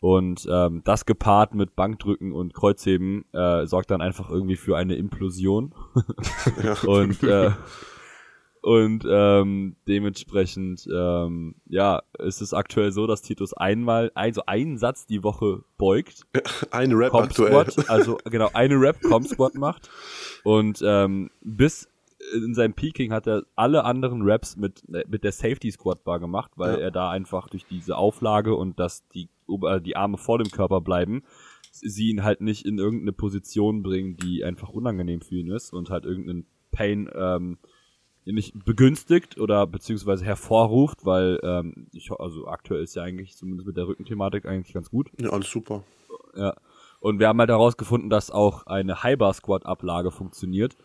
[0.00, 4.94] Und ähm, das gepaart mit Bankdrücken und Kreuzheben äh, sorgt dann einfach irgendwie für eine
[4.94, 5.74] Implosion.
[6.62, 6.74] ja.
[6.86, 7.50] und äh,
[8.68, 15.06] und ähm, dementsprechend ähm, ja ist es aktuell so, dass Titus einmal also einen Satz
[15.06, 16.22] die Woche beugt,
[16.70, 17.70] Ein Rap Comp aktuell.
[17.70, 19.88] Squat, also genau eine Rap Comp Squat macht
[20.44, 21.88] und ähm, bis
[22.34, 26.50] in seinem Peaking hat er alle anderen Raps mit mit der Safety Squat Bar gemacht,
[26.56, 26.78] weil Ja.
[26.80, 30.80] er da einfach durch diese Auflage und dass die Ober- die Arme vor dem Körper
[30.82, 31.22] bleiben,
[31.72, 35.88] sie ihn halt nicht in irgendeine Position bringen, die einfach unangenehm für ihn ist und
[35.90, 37.56] halt irgendeinen Pain ähm,
[38.32, 43.76] nicht begünstigt oder beziehungsweise hervorruft, weil ähm, ich also aktuell ist ja eigentlich zumindest mit
[43.76, 45.10] der Rückenthematik eigentlich ganz gut.
[45.20, 45.84] Ja, alles super.
[46.36, 46.54] Ja.
[47.00, 50.76] Und wir haben halt herausgefunden, dass auch eine High-Bar Squat Ablage funktioniert.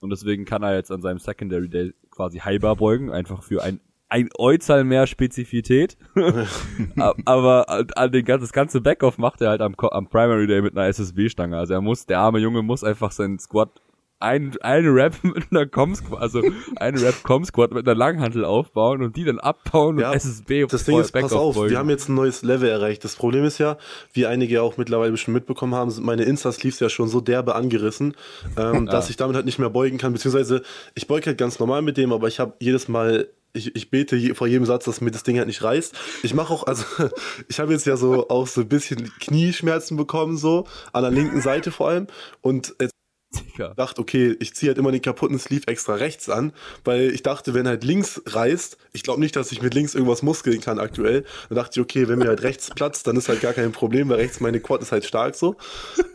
[0.00, 3.80] Und deswegen kann er jetzt an seinem Secondary Day quasi Bar beugen, einfach für ein
[4.08, 5.96] ein Euzahl mehr Spezifität.
[7.24, 10.76] Aber an den, gan- das ganze Backoff macht er halt am, am Primary Day mit
[10.76, 11.56] einer SSB-Stange.
[11.56, 13.80] Also er muss, der arme Junge muss einfach seinen Squat
[14.22, 16.42] ein, eine Rap mit einer Com Squat, also
[16.76, 20.66] eine Rap Com Squat mit einer Langhantel aufbauen und die dann abbauen Ja, und SSB
[20.66, 23.04] Das Ding ist, pass auf, wir haben jetzt ein neues Level erreicht.
[23.04, 23.76] Das Problem ist ja,
[24.12, 28.14] wie einige auch mittlerweile bestimmt mitbekommen haben, sind meine Insta-Sleeves ja schon so derbe angerissen,
[28.56, 30.12] ähm, dass ich damit halt nicht mehr beugen kann.
[30.12, 30.62] Beziehungsweise,
[30.94, 34.16] ich beuge halt ganz normal mit dem, aber ich habe jedes Mal ich, ich bete
[34.16, 35.94] je, vor jedem Satz, dass mir das Ding halt nicht reißt.
[36.22, 36.84] Ich mache auch, also
[37.48, 41.42] ich habe jetzt ja so auch so ein bisschen Knieschmerzen bekommen, so an der linken
[41.42, 42.06] Seite vor allem.
[42.40, 42.92] Und jetzt
[43.34, 43.74] Digga.
[43.74, 46.52] dachte, okay, ich ziehe halt immer den kaputten Sleeve extra rechts an,
[46.84, 50.22] weil ich dachte, wenn halt links reißt, ich glaube nicht, dass ich mit links irgendwas
[50.22, 51.24] muskeln kann aktuell.
[51.48, 54.08] Dann dachte ich, okay, wenn mir halt rechts platzt, dann ist halt gar kein Problem,
[54.08, 55.56] weil rechts meine Quad ist halt stark so.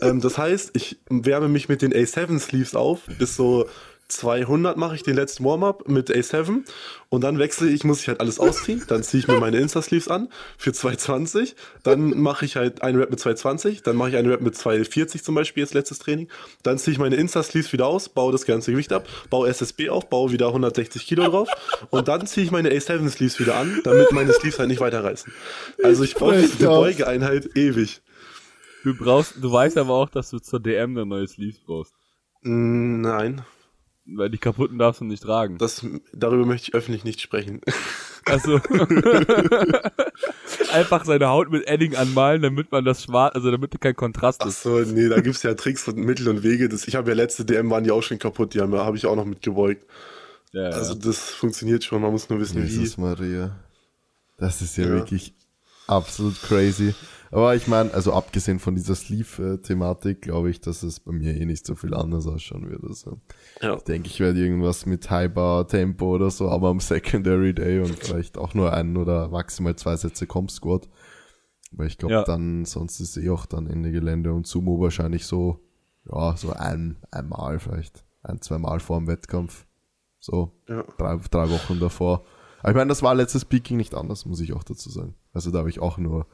[0.02, 3.68] ähm, das heißt, ich wärme mich mit den A7 Sleeves auf, bis so
[4.10, 6.64] 200 mache ich den letzten Warm-up mit A7
[7.10, 10.08] und dann wechsle ich, muss ich halt alles ausziehen, dann ziehe ich mir meine Insta-Sleeves
[10.08, 14.30] an für 220, dann mache ich halt eine Rap mit 220, dann mache ich eine
[14.30, 16.30] Rap mit 240 zum Beispiel, jetzt letztes Training,
[16.64, 20.10] dann ziehe ich meine Insta-Sleeves wieder aus, baue das ganze Gewicht ab, baue SSB auf,
[20.10, 21.50] baue wieder 160 Kilo drauf
[21.90, 25.34] und dann ziehe ich meine A7-Sleeves wieder an, damit meine Sleeves halt nicht weiterreißen.
[25.84, 26.70] Also ich brauche Echt, die ja.
[26.70, 28.02] Beugeeinheit ewig.
[28.84, 31.94] Du brauchst, du weißt aber auch, dass du zur DM eine neue Sleeves brauchst.
[32.44, 33.42] Mm, Nein,
[34.16, 35.58] Weil die kaputten darfst du nicht tragen.
[35.58, 37.62] das, darüber möchte ich öffentlich nicht sprechen.
[38.26, 38.60] Also
[40.72, 44.48] einfach seine Haut mit Edding anmalen, damit man das schwarz, also damit kein Kontrast Ach
[44.48, 44.64] ist.
[44.64, 46.70] so, nee, da gibt's ja Tricks und Mittel und Wege.
[46.70, 49.06] Das, ich habe ja letzte DM waren die auch schon kaputt, die haben habe ich
[49.06, 49.86] auch noch mitgebeugt.
[50.54, 51.00] Ja, Also ja.
[51.04, 53.02] das funktioniert schon, man muss nur wissen Jesus wie.
[53.02, 53.58] Maria.
[54.38, 54.92] Das ist ja, Ja.
[54.92, 55.34] wirklich
[55.88, 56.94] absolut crazy.
[57.30, 61.46] Aber ich meine, also abgesehen von dieser Sleeve-Thematik, glaube ich, dass es bei mir eh
[61.46, 62.84] nicht so viel anders ausschauen wird.
[62.84, 63.20] Also
[63.62, 63.76] Ja.
[63.76, 67.80] ich denke, ich werde irgendwas mit High Bar Tempo oder so, aber am Secondary Day
[67.82, 70.88] und vielleicht auch nur ein oder maximal zwei Sätze Comp Squad.
[71.72, 72.24] Weil ich glaube, Ja.
[72.24, 75.60] dann, sonst ist eh auch dann Ende Gelände und Sumo wahrscheinlich so,
[76.10, 78.06] ja, so ein, einmal vielleicht.
[78.24, 79.66] Ein, zweimal vor dem Wettkampf.
[80.20, 80.84] So, Ja.
[80.98, 82.24] drei, drei Wochen davor.
[82.62, 85.14] Aber ich meine, das war letztes Peaking nicht anders, muss ich auch dazu sagen.
[85.38, 86.28] Also da habe ich auch nur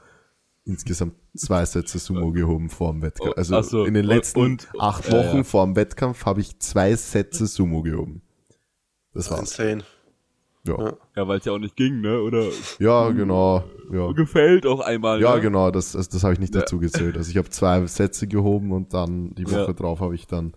[0.65, 3.31] insgesamt zwei Sätze Sumo gehoben vor dem Wettkampf.
[3.33, 5.43] Oh, Also ach so, in den und- letzten und- acht ja, Wochen ja.
[5.43, 8.21] vor dem Wettkampf habe ich zwei Sätze Sumo gehoben.
[9.13, 9.41] Das war's.
[9.59, 9.83] Insane.
[10.65, 10.93] Ja, Ja.
[11.17, 12.21] Ja, weil es ja auch nicht ging, ne?
[12.21, 12.45] Oder
[12.79, 13.65] ja genau.
[13.91, 15.19] Ja, gefällt auch einmal.
[15.21, 15.41] ja ne?
[15.41, 16.61] genau, das, das, das habe ich nicht Ja.
[16.61, 17.17] dazu gezählt.
[17.17, 19.73] Also ich habe zwei Sätze gehoben und dann die Woche Ja.
[19.73, 20.53] drauf habe ich dann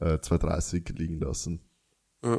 [0.00, 1.60] äh, 2,30 liegen lassen.
[2.24, 2.38] Ja.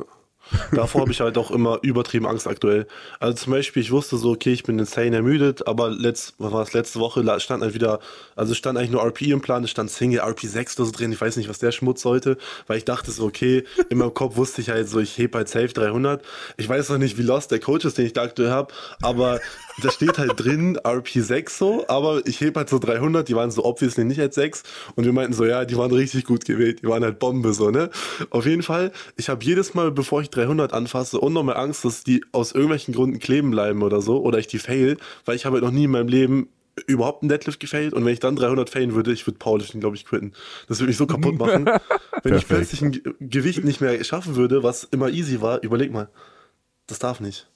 [0.71, 2.87] Davor habe ich halt auch immer übertrieben Angst aktuell.
[3.19, 6.63] Also zum Beispiel, ich wusste so, okay, ich bin insane ermüdet, aber letzt, was war
[6.63, 7.99] es, letzte Woche stand halt wieder,
[8.35, 11.21] also stand eigentlich nur RP im Plan, es stand Single RP6 oder so drin, ich
[11.21, 14.61] weiß nicht, was der Schmutz sollte, weil ich dachte so, okay, in meinem Kopf wusste
[14.61, 16.23] ich halt so, ich heb halt safe 300.
[16.57, 19.39] Ich weiß noch nicht, wie lost der Coach ist, den ich da aktuell habe, aber
[19.83, 23.65] da steht halt drin RP6 so, aber ich heb halt so 300, die waren so
[23.65, 24.63] obviously nicht als 6
[24.95, 27.69] und wir meinten so, ja, die waren richtig gut gewählt, die waren halt Bombe so,
[27.71, 27.89] ne?
[28.29, 32.23] Auf jeden Fall, ich habe jedes Mal, bevor ich 300 anfasse, unnormal Angst, dass die
[32.31, 35.63] aus irgendwelchen Gründen kleben bleiben oder so, oder ich die fail, weil ich habe halt
[35.63, 36.49] noch nie in meinem Leben
[36.87, 39.97] überhaupt einen Deadlift gefailt und wenn ich dann 300 failen würde, ich würde Powerlifting, glaube
[39.97, 40.31] ich, quitten.
[40.69, 41.69] Das würde mich so kaputt machen.
[42.23, 45.91] wenn ich plötzlich ein Ge- Gewicht nicht mehr schaffen würde, was immer easy war, überleg
[45.91, 46.09] mal.
[46.87, 47.49] Das darf nicht.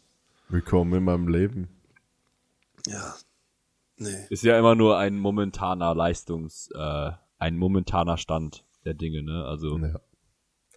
[0.50, 1.70] Willkommen in meinem Leben.
[2.88, 3.15] Ja.
[3.98, 4.26] Nee.
[4.30, 9.46] Ist ja immer nur ein momentaner Leistungs, äh, ein momentaner Stand der Dinge, ne?
[9.46, 10.00] Also Ja.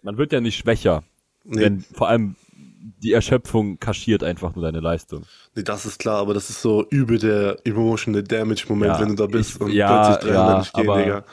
[0.03, 1.03] man wird ja nicht schwächer,
[1.43, 1.61] Nee.
[1.61, 2.35] wenn vor allem
[3.03, 5.23] die Erschöpfung kaschiert einfach nur deine Leistung.
[5.55, 9.09] Nee, das ist klar, aber das ist so übel der emotional Damage Moment, Ja, wenn
[9.09, 11.25] du da bist ich- und ja, plötzlich 300 ja, nicht gehen, aber- Digga.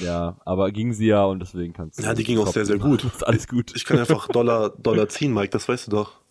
[0.00, 2.02] Ja, aber ging sie ja und deswegen kannst du.
[2.02, 3.04] Ja, die ging auch sehr, sehr gut.
[3.04, 3.72] Ist alles gut.
[3.76, 6.21] Ich kann einfach Dollar, Dollar ziehen, Mike, das weißt du doch.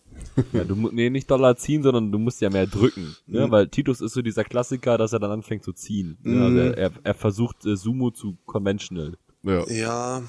[0.52, 3.16] Ja, du, nee, nicht Dollar ziehen, sondern du musst ja mehr drücken.
[3.26, 3.46] Ne?
[3.46, 3.50] Mhm.
[3.50, 6.18] Weil Titus ist so dieser Klassiker, dass er dann anfängt zu ziehen.
[6.22, 6.36] Ne?
[6.36, 6.42] Mhm.
[6.42, 9.16] Also er, er, er versucht äh, Sumo zu conventional.
[9.42, 9.68] Ja.
[9.68, 10.22] Ja,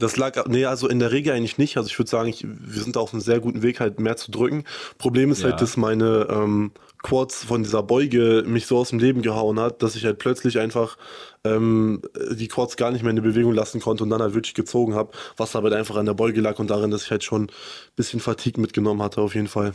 [0.00, 1.76] das lag, nee, also in der Regel eigentlich nicht.
[1.76, 4.30] Also ich würde sagen, ich, wir sind auf einem sehr guten Weg, halt mehr zu
[4.32, 4.64] drücken.
[4.98, 5.50] Problem ist Ja.
[5.50, 9.82] halt, dass meine ähm, Quads von dieser Beuge mich so aus dem Leben gehauen hat,
[9.82, 10.98] dass ich halt plötzlich einfach
[11.44, 14.54] ähm, die Quads gar nicht mehr in die Bewegung lassen konnte und dann halt wirklich
[14.54, 17.44] gezogen habe, was aber einfach an der Beuge lag und darin, dass ich halt schon
[17.44, 17.50] ein
[17.96, 19.72] bisschen Fatigue mitgenommen hatte, auf jeden Fall.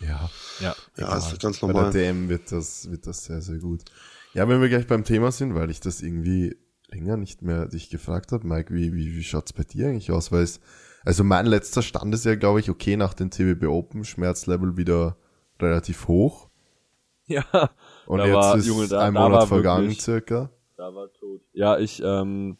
[0.00, 0.30] Ja.
[0.60, 0.74] Ja.
[0.96, 1.90] Ja, ist ganz Bei normal.
[1.90, 3.80] der DM wird das, wird das sehr, sehr gut.
[4.32, 6.56] Ja, wenn wir gleich beim Thema sind, weil ich das irgendwie
[6.92, 10.32] länger nicht mehr dich gefragt habe, Mike, wie, wie, wie schaut's bei dir eigentlich aus?
[10.32, 10.60] Weil es,
[11.04, 15.16] also mein letzter Stand ist ja, glaube ich, okay, nach dem TBB Open, Schmerzlevel wieder
[15.60, 16.48] relativ hoch.
[17.26, 17.44] Ja.
[18.06, 20.50] Und Da jetzt war- ist Junge, da- ein da Monat vergangen wirklich- circa.
[20.76, 21.42] Da war tot.
[21.52, 22.56] Ja, ich, ähm,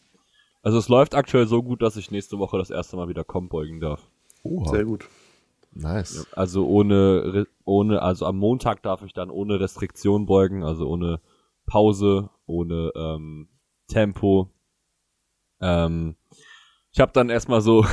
[0.61, 3.49] also es läuft aktuell so gut, dass ich nächste Woche das erste Mal wieder Comp
[3.49, 4.09] beugen darf.
[4.43, 5.09] Oha, Sehr gut.
[5.73, 6.27] nice.
[6.33, 11.19] Also ohne, ohne, also am Montag darf ich dann ohne Restriktion beugen, also ohne
[11.65, 13.47] Pause, ohne ähm,
[13.91, 14.49] Tempo.
[15.59, 16.15] Ähm,
[16.91, 17.85] ich habe dann erstmal so,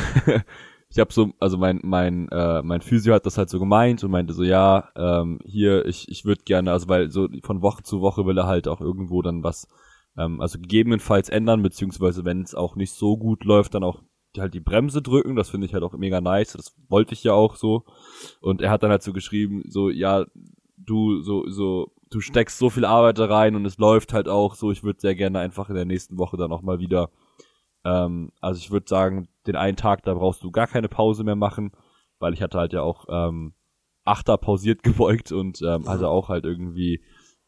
[0.91, 4.11] ich habe so, also mein mein äh, mein Physio hat das halt so gemeint und
[4.11, 8.01] meinte so, ja, ähm, hier ich ich würde gerne, also weil so von Woche zu
[8.01, 9.69] Woche will er halt auch irgendwo dann was,
[10.17, 14.03] ähm, also gegebenenfalls ändern beziehungsweise wenn es auch nicht so gut läuft, dann auch
[14.39, 17.33] halt die Bremse drücken, das finde ich halt auch mega nice, das wollte ich ja
[17.33, 17.85] auch so.
[18.41, 20.27] Und er hat dann halt so geschrieben, so, ja,
[20.77, 24.55] du, so, so, du steckst so viel Arbeit da rein und es läuft halt auch
[24.55, 27.11] so, ich würde sehr gerne einfach in der nächsten Woche dann auch mal wieder,
[27.85, 31.37] ähm, also ich würde sagen, den einen Tag, da brauchst du gar keine Pause mehr
[31.37, 31.73] machen,
[32.19, 33.55] weil ich hatte halt ja auch, ähm,
[34.05, 37.03] Achter pausiert gebeugt und ähm, also auch halt irgendwie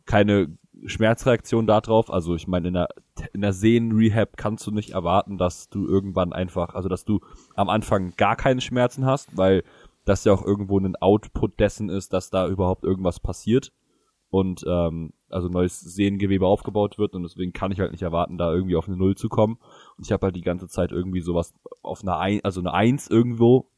[0.05, 2.12] keine Schmerzreaktion darauf.
[2.12, 2.88] Also ich meine, in der,
[3.33, 7.20] in der Sehnen-Rehab kannst du nicht erwarten, dass du irgendwann einfach, also dass du
[7.55, 9.62] am Anfang gar keine Schmerzen hast, weil
[10.05, 13.73] das ja auch irgendwo ein Output dessen ist, dass da überhaupt irgendwas passiert
[14.31, 18.53] und ähm, also neues Sehnengewebe aufgebaut wird und deswegen kann ich halt nicht erwarten, da
[18.53, 19.59] irgendwie auf eine Null zu kommen.
[19.97, 23.09] Und ich habe halt die ganze Zeit irgendwie sowas auf einer ein, also eine Eins
[23.09, 23.71] irgendwo,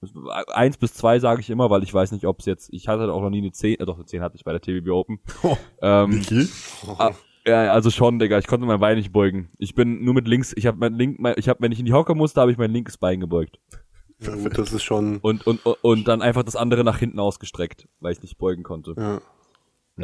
[0.49, 3.03] eins bis zwei sage ich immer, weil ich weiß nicht, ob es jetzt, ich hatte
[3.03, 4.89] halt auch noch nie eine Zehn, äh, doch eine Zehn hatte ich bei der TVB
[4.91, 5.21] Open.
[5.45, 6.23] Oh, ähm,
[6.99, 7.11] ah,
[7.45, 9.51] ja, also schon, Digga, ich konnte mein Bein nicht beugen.
[9.59, 11.87] Ich bin nur mit links, ich habe mein link, mein, ich habe, wenn ich in
[11.87, 13.59] die Hocke musste, habe ich mein linkes Bein gebeugt.
[14.21, 15.19] Ja, gut, das ist schon.
[15.19, 18.95] Und, und, und dann einfach das andere nach hinten ausgestreckt, weil ich nicht beugen konnte.
[18.97, 19.21] Ja.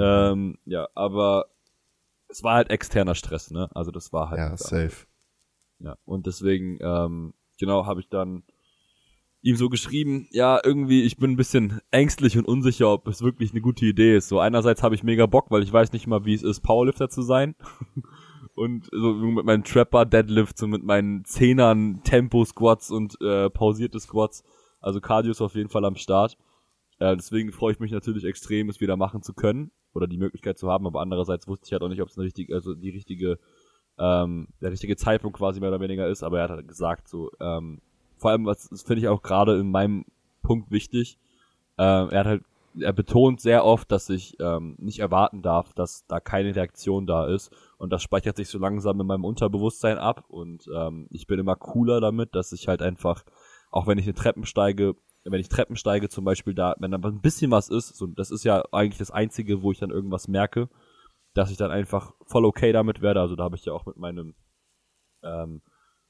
[0.00, 1.46] Ähm, ja, aber
[2.28, 3.68] es war halt externer Stress, ne?
[3.74, 4.38] Also das war halt.
[4.38, 5.06] Ja, safe.
[5.78, 8.42] Ja, und deswegen, ähm, genau, habe ich dann
[9.40, 13.52] ihm so geschrieben, ja, irgendwie, ich bin ein bisschen ängstlich und unsicher, ob es wirklich
[13.52, 14.28] eine gute Idee ist.
[14.28, 17.08] So einerseits habe ich mega Bock, weil ich weiß nicht mal, wie es ist, Powerlifter
[17.08, 17.54] zu sein.
[18.54, 24.00] und so mit meinen Trapper Deadlifts und mit meinen Zehnern Tempo Squats und äh, pausierte
[24.00, 24.42] Squats.
[24.80, 26.36] Also Cardio ist auf jeden Fall am Start.
[26.98, 30.58] Äh, deswegen freue ich mich natürlich extrem, es wieder machen zu können oder die Möglichkeit
[30.58, 32.90] zu haben, aber andererseits wusste ich halt auch nicht, ob es eine richtige, also die
[32.90, 33.38] richtige,
[33.98, 37.30] ähm, der richtige Zeitpunkt quasi mehr oder weniger ist, aber er hat halt gesagt, so,
[37.40, 37.80] ähm,
[38.16, 40.04] vor allem, was finde ich auch gerade in meinem
[40.42, 41.18] Punkt wichtig,
[41.78, 42.42] äh, er hat halt,
[42.80, 47.26] er betont sehr oft, dass ich ähm, nicht erwarten darf, dass da keine Reaktion da
[47.26, 47.50] ist.
[47.78, 50.24] Und das speichert sich so langsam in meinem Unterbewusstsein ab.
[50.28, 53.24] Und ähm, ich bin immer cooler damit, dass ich halt einfach,
[53.70, 56.98] auch wenn ich eine Treppen steige, wenn ich Treppen steige zum Beispiel da, wenn da
[56.98, 60.28] ein bisschen was ist, so, das ist ja eigentlich das Einzige, wo ich dann irgendwas
[60.28, 60.68] merke,
[61.34, 63.20] dass ich dann einfach voll okay damit werde.
[63.20, 64.34] Also da habe ich ja auch mit meinem,
[65.22, 65.62] ähm,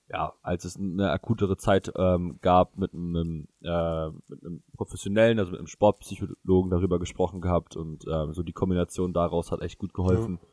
[0.09, 5.51] ja, als es eine akutere Zeit ähm, gab, mit einem, äh, mit einem professionellen, also
[5.51, 9.93] mit einem Sportpsychologen darüber gesprochen gehabt und ähm, so die Kombination daraus hat echt gut
[9.93, 10.39] geholfen.
[10.41, 10.49] Ja.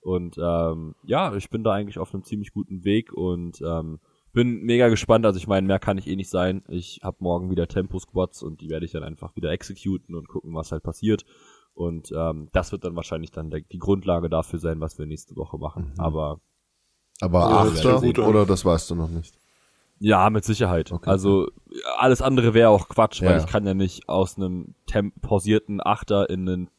[0.00, 4.00] Und ähm, ja, ich bin da eigentlich auf einem ziemlich guten Weg und ähm,
[4.38, 5.26] bin mega gespannt.
[5.26, 6.62] Also ich meine, mehr kann ich eh nicht sein.
[6.68, 10.54] Ich habe morgen wieder Tempo-Squats und die werde ich dann einfach wieder exekuten und gucken,
[10.54, 11.24] was halt passiert.
[11.74, 15.58] Und ähm, das wird dann wahrscheinlich dann die Grundlage dafür sein, was wir nächste Woche
[15.58, 15.92] machen.
[15.94, 16.00] Mhm.
[16.00, 16.40] Aber
[17.20, 19.36] aber Achter oder das weißt du noch nicht?
[19.98, 20.92] Ja, mit Sicherheit.
[20.92, 21.10] Okay.
[21.10, 21.48] Also
[21.96, 23.30] alles andere wäre auch Quatsch, ja.
[23.30, 24.76] weil ich kann ja nicht aus einem
[25.20, 26.70] pausierten Achter in einen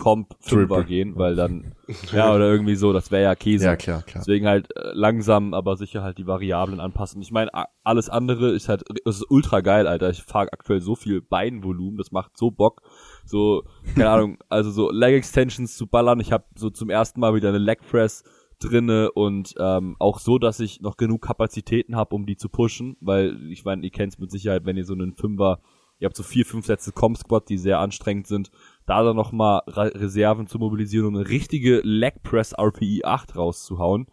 [0.00, 1.74] Comp Fünfer gehen, weil dann,
[2.10, 3.66] ja, oder irgendwie so, das wäre ja Käse.
[3.66, 4.24] Ja, klar, klar.
[4.26, 7.20] Deswegen halt äh, langsam, aber sicher halt die Variablen anpassen.
[7.20, 7.50] Ich meine,
[7.84, 10.08] alles andere ist halt, das ist ultra geil, Alter.
[10.08, 12.80] Ich fahre aktuell so viel Beinvolumen, das macht so Bock.
[13.26, 16.18] So, keine Ahnung, also so Leg Extensions zu ballern.
[16.18, 18.24] Ich habe so zum ersten Mal wieder eine Leg Press
[18.58, 22.96] drinne und ähm, auch so, dass ich noch genug Kapazitäten habe, um die zu pushen,
[23.02, 25.60] weil ich meine, ihr kennt mit Sicherheit, wenn ihr so einen Fünfer,
[25.98, 28.50] ihr habt so vier, fünf Sätze Com Squat, die sehr anstrengend sind
[28.90, 34.08] da dann nochmal Reserven zu mobilisieren, um eine richtige Leg Press RPE 8 rauszuhauen.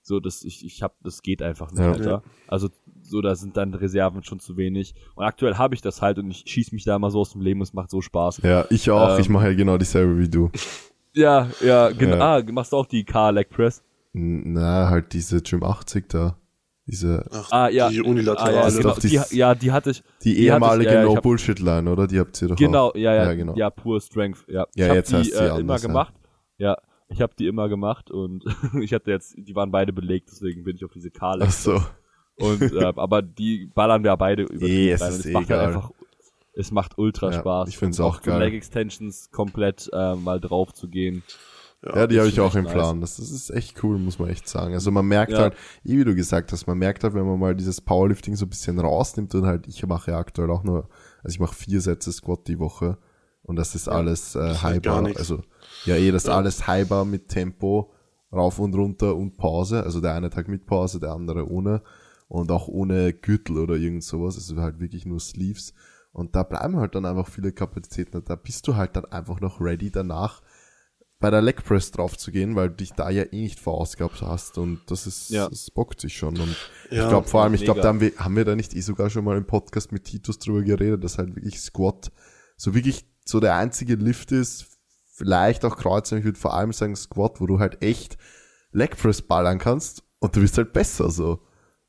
[0.00, 1.92] So, das, ich, ich hab, das geht einfach nicht, ja.
[1.92, 2.22] Alter.
[2.48, 2.70] Also,
[3.02, 4.94] so, da sind dann Reserven schon zu wenig.
[5.14, 7.42] Und aktuell habe ich das halt und ich schieß mich da immer so aus dem
[7.42, 8.40] Leben, es macht so Spaß.
[8.42, 10.50] Ja, ich auch, ähm, ich mache ja genau dieselbe wie du.
[11.12, 12.16] Ja, ja, genau.
[12.16, 12.36] Ja.
[12.36, 13.84] Ah, machst du auch die K-Leg Press?
[14.14, 16.38] Na, halt diese Gym 80 da.
[16.92, 17.88] Diese Ach, ah, ja.
[17.88, 18.64] die unilaterale.
[18.64, 18.94] Ah, ja, genau.
[18.96, 20.02] die, ja, die hatte ich.
[20.22, 22.06] Die, die ehemalige ich, ja, No-Bullshit-Line, oder?
[22.06, 22.94] Die habt ihr doch Genau, auch.
[22.94, 23.54] ja, ja, ja, genau.
[23.56, 24.66] Ja, pure Strength, ja.
[24.74, 26.14] Ja, ich jetzt die, du die äh, anders, immer gemacht.
[26.58, 26.76] Ja,
[27.08, 28.44] ich habe die immer gemacht und
[28.82, 31.82] ich hatte jetzt, die waren beide belegt, deswegen bin ich auf diese k Ach so.
[32.36, 35.92] Und, äh, aber die ballern wir beide über die es ist es macht halt einfach,
[36.52, 37.70] es macht ultra ja, Spaß.
[37.70, 38.38] Ich find's auch, auch geil.
[38.38, 41.22] Leg Extensions komplett äh, mal drauf zu gehen.
[41.84, 43.00] Ja, ja die habe ich auch im Plan.
[43.00, 44.74] Das, das ist echt cool, muss man echt sagen.
[44.74, 45.38] Also man merkt ja.
[45.38, 48.50] halt, wie du gesagt hast, man merkt halt, wenn man mal dieses Powerlifting so ein
[48.50, 50.88] bisschen rausnimmt und halt, ich mache ja aktuell auch nur,
[51.22, 52.98] also ich mache vier Sätze Squat die Woche
[53.42, 55.04] und das ist alles äh, highbar.
[55.16, 55.40] Also
[55.84, 57.92] ja, eh, das ist alles highbar mit Tempo,
[58.32, 59.82] rauf und runter und Pause.
[59.82, 61.82] Also der eine Tag mit Pause, der andere ohne
[62.28, 64.36] und auch ohne Gürtel oder irgend sowas.
[64.36, 65.74] Also halt wirklich nur Sleeves.
[66.12, 68.22] Und da bleiben halt dann einfach viele Kapazitäten.
[68.24, 70.41] Da bist du halt dann einfach noch ready danach
[71.22, 74.20] bei der Leg Press drauf zu gehen, weil du dich da ja eh nicht verausgabt
[74.20, 75.48] hast und das ist, ja.
[75.48, 76.54] das bockt sich schon und
[76.90, 78.80] ja, ich glaube vor allem, ich glaube, da haben wir, haben wir da nicht eh
[78.80, 82.12] sogar schon mal im Podcast mit Titus drüber geredet, dass halt wirklich Squat
[82.58, 84.66] so wirklich so der einzige Lift ist,
[85.14, 88.18] vielleicht auch Kreuzen, ich würde vor allem sagen Squat, wo du halt echt
[88.72, 91.40] Leg Press ballern kannst und du bist halt besser so.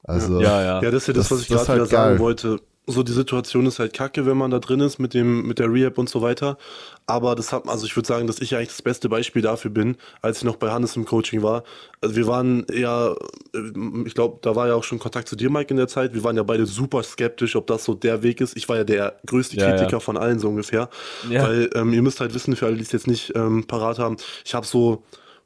[0.03, 0.81] Also, Ja, ja.
[0.83, 2.19] Ja, das ist ja das, Das- was ich gerade halt wieder sagen geil.
[2.19, 2.61] wollte.
[2.85, 5.71] So, die Situation ist halt kacke, wenn man da drin ist mit dem, mit der
[5.71, 6.57] Rehab und so weiter.
[7.05, 9.95] Aber das hat, also ich würde sagen, dass ich eigentlich das beste Beispiel dafür bin,
[10.21, 11.63] als ich noch bei Hannes im Coaching war.
[12.01, 13.71] Also wir waren ja, äh,
[14.05, 16.13] ich glaube, da war ja auch schon Kontakt zu dir, Mike, in der Zeit.
[16.13, 18.57] Wir waren ja beide super skeptisch, ob das so der Weg ist.
[18.57, 19.99] Ich war ja der größte Ja, Kritiker ja.
[20.01, 20.89] von allen so ungefähr.
[21.29, 21.43] Ja.
[21.43, 24.17] Weil ähm, ihr müsst halt wissen, für alle, die es jetzt nicht ähm, parat haben,
[24.43, 25.03] ich habe so,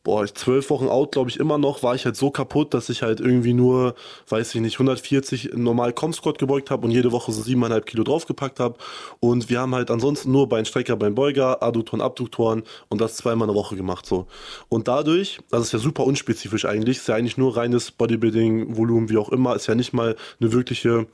[0.07, 2.87] boah, ich- zwölf Wochen out, glaube ich, immer noch, war ich halt so kaputt, dass
[2.87, 3.93] ich halt irgendwie nur,
[4.29, 8.61] weiß ich nicht, 140 normal Com-Squat gebeugt habe und jede Woche so siebeneinhalb Kilo draufgepackt
[8.61, 8.77] habe.
[9.19, 13.61] Und wir haben halt ansonsten nur Beinstrecker, Beinbeuger, Adduktoren, Abduktoren und das zweimal in der
[13.61, 14.27] Woche gemacht so.
[14.69, 19.09] Und dadurch, das ist ja super unspezifisch eigentlich, ist ja eigentlich nur reines Bodybuilding, Volumen,
[19.09, 21.05] wie auch immer, ist ja nicht mal eine wirkliche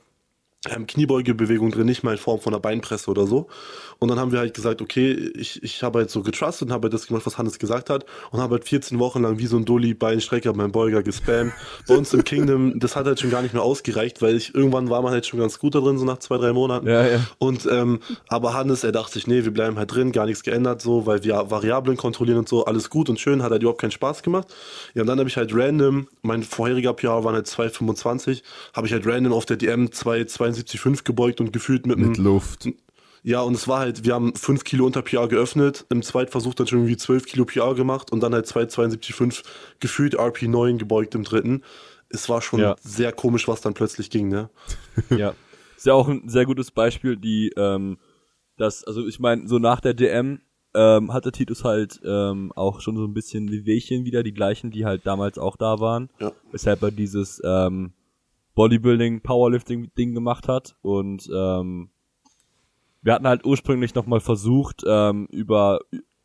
[0.70, 3.48] ähm, Kniebeugebewegung drin, nicht mal in Form von einer Beinpresse oder so.
[3.98, 6.86] Und dann haben wir halt gesagt, okay, ich, ich habe halt so getrustet und habe
[6.86, 9.56] halt das gemacht, was Hannes gesagt hat und habe halt 14 Wochen lang wie so
[9.56, 11.52] ein Dulli Beinstrecker, mein Beuger gespammt.
[11.86, 14.90] Bei uns im Kingdom, das hat halt schon gar nicht mehr ausgereicht, weil ich irgendwann
[14.90, 16.86] war man halt schon ganz gut da drin, so nach zwei, drei Monaten.
[16.86, 17.20] Ja, ja.
[17.38, 20.82] Und ähm, aber Hannes, er dachte sich, nee, wir bleiben halt drin, gar nichts geändert,
[20.82, 23.90] so, weil wir Variablen kontrollieren und so, alles gut und schön, hat halt überhaupt keinen
[23.90, 24.48] Spaß gemacht.
[24.94, 28.92] Ja, und dann habe ich halt random, mein vorheriger PR waren halt 2,25, habe ich
[28.92, 29.90] halt random auf der DM
[30.54, 32.68] 2,72,5 gebeugt und gefühlt mit, mit Luft.
[33.22, 36.66] ja, und es war halt, wir haben 5 Kilo unter PR geöffnet, im Zweitversuch dann
[36.66, 39.42] schon irgendwie 12 Kilo PR gemacht und dann halt 2,72,5
[39.80, 41.62] gefühlt RP9 gebeugt im dritten.
[42.08, 42.76] Es war schon Ja.
[42.80, 44.50] sehr komisch, was dann plötzlich ging, ne?
[45.10, 45.34] Ja.
[45.76, 47.98] Ist ja auch ein sehr gutes Beispiel, die, ähm,
[48.56, 50.40] das, also ich meine, so nach der DM
[50.76, 54.84] ähm, hatte Titus halt ähm, auch schon so ein bisschen Wehwehchen wieder, die gleichen, die
[54.84, 56.08] halt damals auch da waren.
[56.20, 56.32] Ja.
[56.52, 57.92] Weshalb er dieses ähm,
[58.54, 60.76] Bodybuilding, Powerlifting-Ding gemacht hat.
[60.82, 61.90] Und ähm,
[63.02, 65.80] wir hatten halt ursprünglich nochmal versucht, ähm, über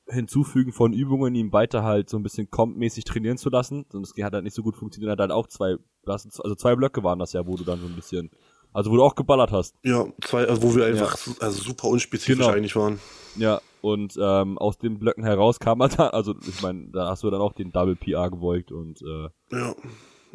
[0.07, 3.85] Hinzufügen von Übungen ihn weiter halt so ein bisschen kompmäßig trainieren zu lassen.
[3.93, 5.09] Und das hat halt nicht so gut funktioniert.
[5.09, 7.85] Er hat halt auch zwei, also zwei Blöcke waren das ja, wo du dann so
[7.85, 8.31] ein bisschen,
[8.73, 9.75] also wo du auch geballert hast.
[9.83, 12.49] Ja, zwei, also wo wir einfach su- also super unspezifisch Genau.
[12.49, 12.99] eigentlich waren.
[13.35, 17.23] Ja, und ähm, aus den Blöcken heraus kam er da, also ich meine, da hast
[17.23, 19.75] du dann auch den Double PR gebeugt und äh, Ja.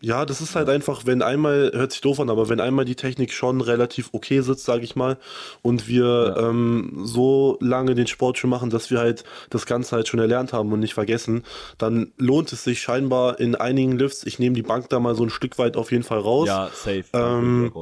[0.01, 2.97] Ja, das ist halt einfach, wenn einmal, hört sich doof an, aber wenn einmal die
[2.97, 5.19] Technik schon relativ okay sitzt, sage ich mal,
[5.63, 6.49] und wir Ja.
[6.51, 10.53] ähm, so lange den Sport schon machen, dass wir halt das Ganze halt schon erlernt
[10.53, 11.45] haben und nicht vergessen,
[11.79, 15.23] dann lohnt es sich scheinbar in einigen Lifts, ich nehme die Bank da mal so
[15.23, 16.49] ein Stück weit auf jeden Fall raus.
[16.49, 17.05] ja, safe.
[17.13, 17.73] Ähm.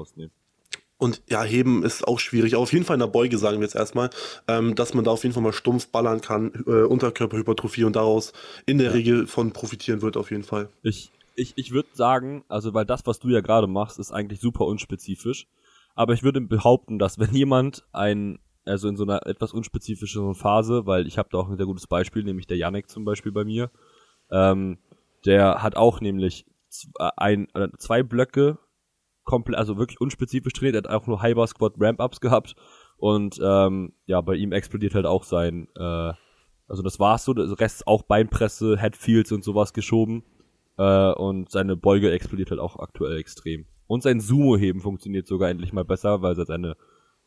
[0.99, 2.55] Und ja, heben ist auch schwierig.
[2.55, 4.09] Aber auf jeden Fall in der Beuge sagen wir jetzt erstmal,
[4.47, 8.33] ähm, dass man da auf jeden Fall mal stumpf ballern kann, äh, Unterkörperhypertrophie und daraus
[8.67, 10.69] in der Regel von profitieren wird auf jeden Fall.
[10.85, 14.41] Ich, ich, ich würde sagen, also weil das, was du ja gerade machst, ist eigentlich
[14.41, 15.47] super unspezifisch.
[15.95, 20.87] Aber ich würde behaupten, dass wenn jemand ein, also in so einer etwas unspezifischeren Phase,
[20.87, 23.45] weil ich habe da auch ein sehr gutes Beispiel, nämlich der Yannick zum Beispiel bei
[23.45, 23.71] mir,
[24.31, 24.79] ähm,
[25.27, 26.47] der hat auch nämlich
[26.99, 28.59] äh, ein, äh, zwei Blöcke
[29.25, 32.57] komplett, also wirklich unspezifisch trainiert, er hat auch nur High Bar Squat Ramp-Ups gehabt
[32.97, 36.13] und ähm, ja, bei ihm explodiert halt auch sein, äh,
[36.69, 40.25] also das war's so, der Rest auch Beinpresse, Headfields und sowas geschoben
[40.79, 43.67] äh, und seine Beuge explodiert halt auch aktuell extrem.
[43.87, 46.77] Und sein Sumo-Heben funktioniert sogar endlich mal besser, weil seine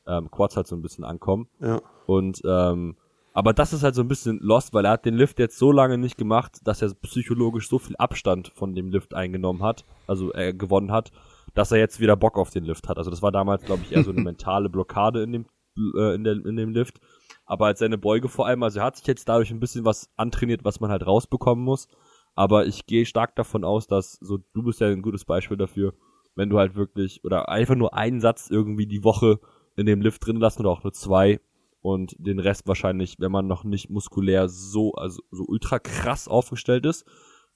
[0.08, 1.48] ähm, Quads halt so ein bisschen ankommen.
[1.60, 1.82] Ja.
[2.06, 2.96] Und ähm,
[3.34, 5.72] aber das ist halt so ein bisschen lost, weil er hat den Lift jetzt so
[5.74, 10.32] lange nicht gemacht, dass er psychologisch so viel Abstand von dem Lift eingenommen hat, also
[10.32, 11.12] er gewonnen hat,
[11.54, 12.98] dass er jetzt wieder Bock auf den Lift hat.
[12.98, 15.46] Also das war damals, glaube ich, eher so eine mentale Blockade in dem
[15.78, 17.00] äh, in, der, in dem Lift.
[17.46, 20.10] Aber als seine Beuge vor allem, also er hat sich jetzt dadurch ein bisschen was
[20.16, 21.88] antrainiert, was man halt rausbekommen muss.
[22.36, 25.94] Aber ich gehe stark davon aus, dass so du bist ja ein gutes Beispiel dafür,
[26.36, 29.40] wenn du halt wirklich oder einfach nur einen Satz irgendwie die Woche
[29.78, 31.40] in dem Lift drin lassen oder auch nur zwei
[31.82, 36.86] und den Rest wahrscheinlich, wenn man noch nicht muskulär so also so ultra krass aufgestellt
[36.86, 37.06] ist.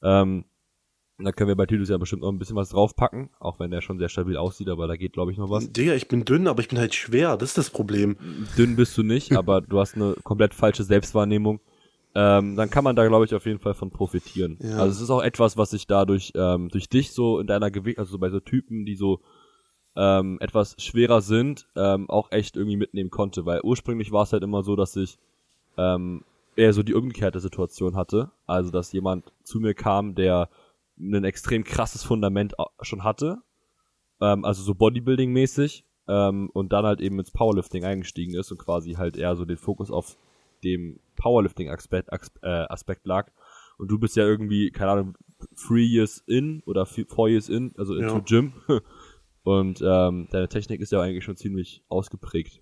[0.02, 0.46] Ähm,
[1.22, 3.82] da können wir bei Titus ja bestimmt noch ein bisschen was draufpacken, auch wenn der
[3.82, 5.70] schon sehr stabil aussieht, aber da geht glaube ich noch was.
[5.70, 7.36] Digga, ich bin dünn, aber ich bin halt schwer.
[7.36, 8.16] Das ist das Problem.
[8.58, 11.60] Dünn bist du nicht, aber du hast eine komplett falsche Selbstwahrnehmung.
[12.16, 14.58] Ähm, dann kann man da, glaube ich, auf jeden Fall von profitieren.
[14.62, 14.78] Ja.
[14.78, 18.00] Also es ist auch etwas, was ich dadurch durch durch dich so in deiner Gewicht,
[18.00, 19.22] also so bei so Typen, die so
[19.96, 24.44] ähm, etwas schwerer sind, ähm, auch echt irgendwie mitnehmen konnte, weil ursprünglich war es halt
[24.44, 25.18] immer so, dass ich
[25.78, 26.24] ähm,
[26.56, 30.50] eher so die umgekehrte Situation hatte, also dass jemand zu mir kam, der
[31.00, 33.40] ein extrem krasses Fundament schon hatte,
[34.22, 38.94] ähm, also so Bodybuilding-mäßig, ähm, und dann halt eben ins Powerlifting eingestiegen ist und quasi
[38.94, 40.18] halt eher so den Fokus auf
[40.64, 43.32] dem Powerlifting-Aspekt Aspekt, äh, Aspekt lag.
[43.78, 45.18] Und du bist ja irgendwie, keine Ahnung,
[45.56, 48.20] three years in oder four years in, also into Ja.
[48.20, 48.54] Gym.
[49.44, 52.62] Und ähm, deine Technik ist ja eigentlich schon ziemlich ausgeprägt.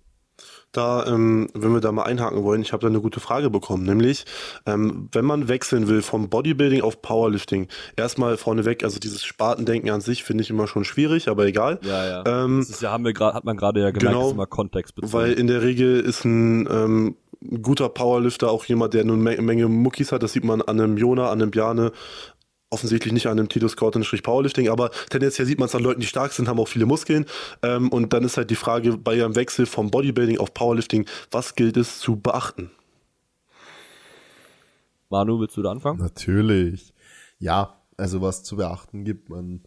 [0.72, 3.84] Da, ähm, wenn wir da mal einhaken wollen, ich habe da eine gute Frage bekommen,
[3.84, 4.24] nämlich,
[4.66, 10.00] ähm, wenn man wechseln will vom Bodybuilding auf Powerlifting, erstmal vorneweg, also dieses Spartendenken an
[10.00, 11.78] sich finde ich immer schon schwierig, aber egal.
[11.82, 12.44] Ja, ja.
[12.44, 14.46] Ähm, das ist ja, haben wir gerade, hat man gerade ja gemerkt, genau, ist immer
[14.46, 15.12] kontextbezogen.
[15.12, 17.16] Weil in der Regel ist ein ähm,
[17.62, 20.22] guter Powerlifter auch jemand, der eine Menge Muckis hat.
[20.22, 21.92] Das sieht man an einem Jona, an einem Bjane,
[22.70, 25.82] offensichtlich nicht an einem Tito Scout in Strich Powerlifting, aber tendenziell sieht man es an
[25.82, 27.26] Leuten, die stark sind, haben auch viele Muskeln.
[27.62, 31.54] Ähm, und dann ist halt die Frage bei ihrem Wechsel vom Bodybuilding auf Powerlifting, was
[31.54, 32.70] gilt es zu beachten?
[35.10, 35.98] Manu, willst du da anfangen?
[35.98, 36.92] Natürlich.
[37.38, 39.62] Ja, also was zu beachten gibt, man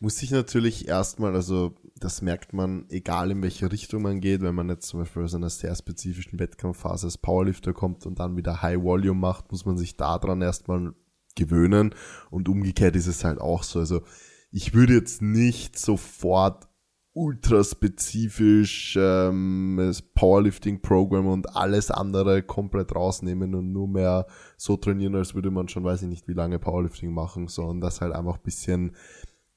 [0.00, 4.54] muss sich natürlich erstmal, also das merkt man, egal in welche Richtung man geht, wenn
[4.54, 8.60] man jetzt zum Beispiel aus einer sehr spezifischen Wettkampfphase als Powerlifter kommt und dann wieder
[8.60, 10.92] High Volume macht, muss man sich daran erstmal
[11.34, 11.94] gewöhnen.
[12.30, 13.78] Und umgekehrt ist es halt auch so.
[13.78, 14.02] Also
[14.50, 16.68] ich würde jetzt nicht sofort
[17.14, 24.26] ultra spezifisch ähm, das Powerlifting-Programm und alles andere komplett rausnehmen und nur mehr
[24.56, 28.00] so trainieren, als würde man schon, weiß ich nicht, wie lange Powerlifting machen, sondern das
[28.00, 28.96] halt einfach bisschen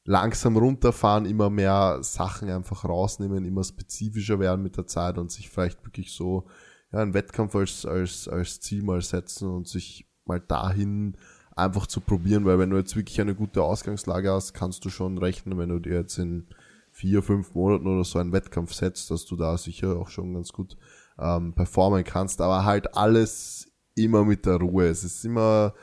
[0.06, 5.50] langsam runterfahren, immer mehr Sachen einfach rausnehmen, immer spezifischer werden mit der Zeit und sich
[5.50, 6.48] vielleicht wirklich so
[6.94, 11.18] ja, einen Wettkampf als, als, als Ziel mal setzen und sich mal dahin
[11.58, 15.18] einfach zu probieren, weil wenn du jetzt wirklich eine gute Ausgangslage hast, kannst du schon
[15.18, 16.48] rechnen, wenn du dir jetzt in
[16.92, 20.52] vier, fünf Monaten oder so einen Wettkampf setzt, dass du da sicher auch schon ganz
[20.52, 20.78] gut
[21.20, 24.88] ähm, performen kannst, aber halt alles immer mit der Ruhe.
[24.88, 25.74] Es ist immer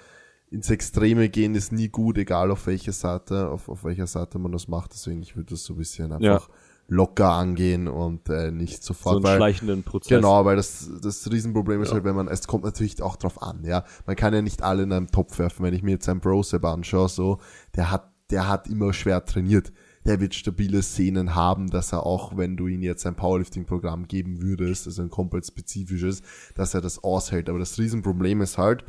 [0.51, 4.53] ins Extreme gehen ist nie gut, egal auf welche Seite, auf, auf welcher Seite man
[4.53, 4.93] das macht.
[4.93, 6.55] Deswegen ich würde das so ein bisschen einfach ja.
[6.89, 9.15] Locker angehen und äh, nicht sofort.
[9.15, 10.09] So einen weil, schleichenden Prozess.
[10.09, 13.65] Genau, weil das, das Riesenproblem ist halt, wenn man, es kommt natürlich auch drauf an,
[13.65, 13.85] ja.
[14.07, 15.65] Man kann ja nicht alle in einem Topf werfen.
[15.65, 17.39] Wenn ich mir jetzt einen Brosep anschaue, so,
[17.77, 19.73] der hat, der hat immer schwer trainiert.
[20.07, 24.43] Der wird stabile Szenen haben, dass er auch, wenn du ihn jetzt ein Powerlifting-Programm geben
[24.43, 26.21] würdest, also ein komplett spezifisches,
[26.55, 27.49] dass er das aushält.
[27.49, 28.85] Aber das Riesenproblem ist halt,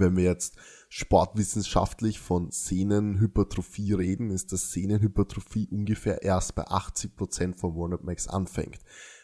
[0.00, 0.56] wenn wir jetzt
[0.88, 8.78] sportwissenschaftlich von Sehnenhypertrophie reden, ist dass Sehnenhypertrophie ungefähr erst bei 80% von Warner Max anfängt.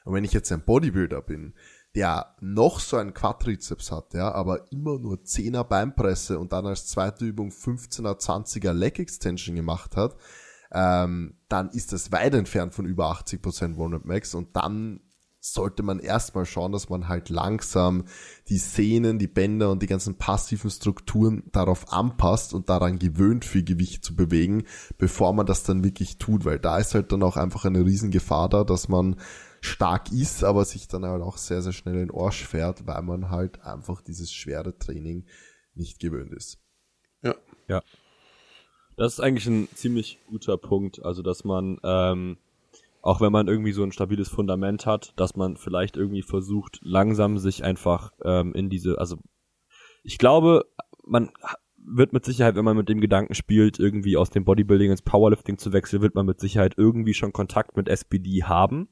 [0.04, 1.54] Und wenn ich jetzt ein Bodybuilder bin,
[1.94, 6.86] der noch so einen Quadrizeps hat, ja, aber immer nur 10er Beinpresse und dann als
[6.86, 10.16] zweite Übung 15er, 20er Leg Extension gemacht hat,
[10.72, 15.00] ähm, dann ist das weit entfernt von über 80% Warner Max und dann
[15.40, 18.04] sollte man erstmal schauen, dass man halt langsam
[18.48, 23.64] die Sehnen, die Bänder und die ganzen passiven Strukturen darauf anpasst und daran gewöhnt, viel
[23.64, 24.64] Gewicht zu bewegen,
[24.98, 28.48] bevor man das dann wirklich tut, weil da ist halt dann auch einfach eine Riesengefahr
[28.50, 29.16] da, dass man
[29.62, 33.30] stark ist, aber sich dann halt auch sehr, sehr schnell in Orsch fährt, weil man
[33.30, 35.26] halt einfach dieses schwere Training
[35.74, 36.58] nicht gewöhnt ist.
[37.22, 37.34] Ja.
[37.68, 37.82] Ja.
[38.96, 42.36] Das ist eigentlich ein ziemlich guter Punkt, also dass man ähm,
[43.02, 47.38] auch wenn man irgendwie so ein stabiles Fundament hat, dass man vielleicht irgendwie versucht, langsam
[47.38, 49.16] sich einfach ähm, in diese, also
[50.02, 50.66] ich glaube,
[51.04, 51.30] man
[51.76, 55.58] wird mit Sicherheit, wenn man mit dem Gedanken spielt, irgendwie aus dem Bodybuilding ins Powerlifting
[55.58, 58.88] zu wechseln, wird man mit Sicherheit irgendwie schon Kontakt mit SPD haben.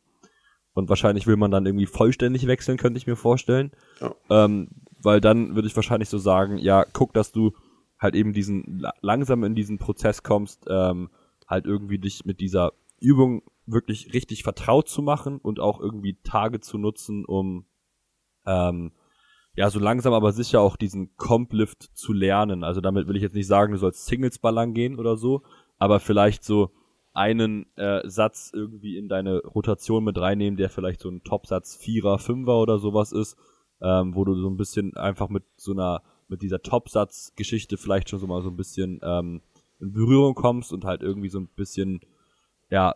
[0.73, 3.73] Und wahrscheinlich will man dann irgendwie vollständig wechseln, könnte ich mir vorstellen.
[4.01, 4.15] Ja.
[4.31, 4.69] Ähm,
[5.03, 7.53] weil dann würde ich wahrscheinlich so sagen, ja, guck, dass du
[7.99, 11.11] halt eben diesen langsam in diesen Prozess kommst, ähm,
[11.47, 16.61] halt irgendwie dich mit dieser Übung wirklich richtig vertraut zu machen und auch irgendwie Tage
[16.61, 17.67] zu nutzen, um
[18.47, 18.93] ähm,
[19.55, 22.65] ja so langsam aber sicher auch diesen Complift zu lernen.
[22.65, 25.43] Also damit will ich jetzt nicht sagen, du sollst Singles ballern gehen oder so,
[25.79, 26.71] aber vielleicht so
[27.13, 32.19] einen äh, Satz irgendwie in deine Rotation mit reinnehmen, der vielleicht so ein Topsatz Vierer,
[32.19, 33.37] Fünfer oder sowas ist,
[33.83, 38.21] ähm, wo du so ein bisschen einfach mit so einer, mit dieser Topsatz-Geschichte vielleicht schon
[38.21, 39.43] so mal so ein bisschen ähm,
[39.81, 42.01] in Berührung kommst und halt irgendwie so ein bisschen,
[42.71, 42.95] ja,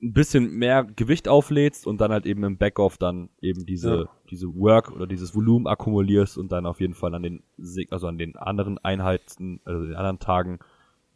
[0.00, 4.08] ein bisschen mehr Gewicht auflädst und dann halt eben im Backoff dann eben diese, ja.
[4.30, 7.42] diese Work oder dieses Volumen akkumulierst und dann auf jeden Fall an den,
[7.90, 10.60] also an den anderen Einheiten, also den anderen Tagen,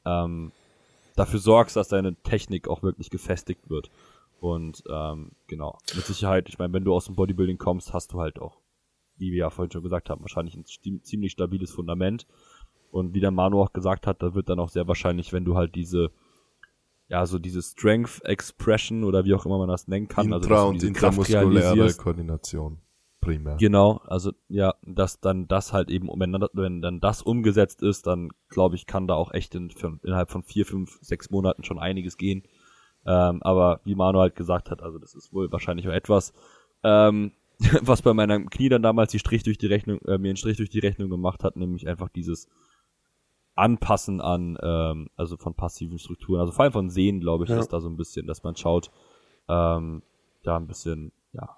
[0.05, 0.51] ähm,
[1.15, 3.91] dafür sorgst, dass deine Technik auch wirklich gefestigt wird.
[4.41, 8.21] Und ähm, genau, mit Sicherheit, ich meine, wenn du aus dem Bodybuilding kommst, hast du
[8.21, 8.59] halt auch,
[9.17, 10.65] wie wir ja vorhin schon gesagt haben, wahrscheinlich ein
[11.03, 12.27] ziemlich stabiles Fundament.
[12.91, 15.57] Und wie der Manu auch gesagt hat, da wird dann auch sehr wahrscheinlich, wenn du
[15.57, 16.11] halt diese
[17.09, 20.33] ja, so diese Strength Expression oder wie auch immer man das nennen kann.
[20.33, 22.79] Intra- also, und intramuskuläre Koordination.
[23.21, 23.57] Primär.
[23.57, 28.09] Genau, also ja, dass dann das halt eben, wenn dann, wenn dann das umgesetzt ist,
[28.09, 29.71] dann glaube ich, kann da auch echt in,
[30.03, 32.43] innerhalb von vier, fünf, sechs Monaten schon einiges gehen.
[33.07, 36.33] Ähm, aber wie Manu halt gesagt hat, also das ist wohl wahrscheinlich auch etwas,
[36.83, 37.31] ähm,
[37.81, 40.57] was bei meinem Knie dann damals die Strich durch die Rechnung, äh, mir einen Strich
[40.57, 42.49] durch die Rechnung gemacht hat, nämlich einfach dieses
[43.55, 47.59] Anpassen an, ähm, also von passiven Strukturen, also vor allem von Sehen, glaube ich, ja.
[47.59, 48.91] ist da so ein bisschen, dass man schaut,
[49.49, 50.03] ähm,
[50.43, 51.49] da ein bisschen, ja,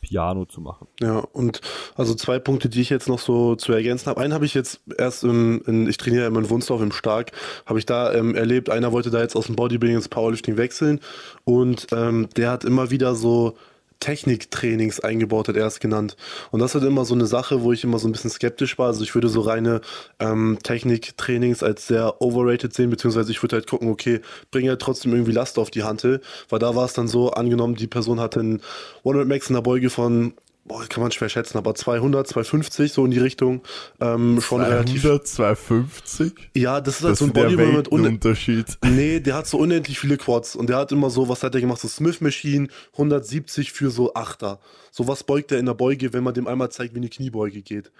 [0.00, 0.86] Piano zu machen.
[1.00, 1.60] Ja, und
[1.96, 4.20] also zwei Punkte, die ich jetzt noch so zu ergänzen habe.
[4.20, 7.32] Einen habe ich jetzt erst im, in, ich trainiere immer in Wunsdorf im Stark,
[7.66, 11.00] habe ich da ähm, erlebt, einer wollte da jetzt aus dem Bodybuilding ins Powerlifting wechseln
[11.44, 13.56] und ähm, der hat immer wieder so
[14.00, 16.16] Techniktrainings eingebaut, hat er es genannt.
[16.50, 18.86] Und das ist immer so eine Sache, wo ich immer so ein bisschen skeptisch war.
[18.86, 19.80] Also ich würde so reine
[20.18, 24.20] ähm, Techniktrainings als sehr overrated sehen, beziehungsweise ich würde halt gucken, okay,
[24.50, 27.74] bringe halt trotzdem irgendwie Last auf die Hantel, weil da war es dann so, angenommen,
[27.74, 28.62] die Person hatte einen
[28.98, 30.34] 100 Max in der Beuge von
[30.68, 33.62] boah, kann man schwer schätzen, aber 200, 250, so in die Richtung,
[34.00, 35.24] ähm, schon 200, relativ.
[35.24, 36.32] 250?
[36.54, 38.78] Ja, das ist halt Das so ein der Bodybuilder mit un Unterschied.
[38.84, 41.60] Nee, der hat so unendlich viele Quads und der hat immer so, was hat er
[41.60, 41.80] gemacht?
[41.80, 44.60] So Smith Machine 170 für so Achter.
[44.90, 47.62] So was beugt er in der Beuge, wenn man dem einmal zeigt, wie eine Kniebeuge
[47.62, 47.90] geht.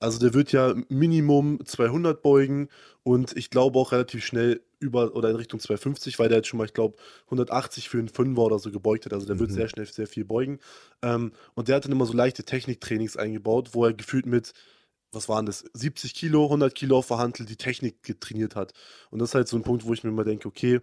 [0.00, 2.68] Also der wird ja Minimum 200 beugen
[3.02, 6.58] und ich glaube auch relativ schnell über oder in Richtung 250, weil der jetzt schon
[6.58, 6.96] mal, ich glaube,
[7.26, 9.12] 180 für einen Fünfer oder so gebeugt hat.
[9.12, 9.54] Also der wird Mhm.
[9.54, 10.60] sehr schnell sehr viel beugen.
[11.02, 14.52] Ähm, und der hat dann immer so leichte Techniktrainings eingebaut, wo er gefühlt mit,
[15.12, 18.72] was waren das, 70 Kilo, 100 Kilo auf der Hantel die Technik getrainiert hat.
[19.10, 20.80] Und das ist halt so ein Punkt, wo ich mir immer denke, okay,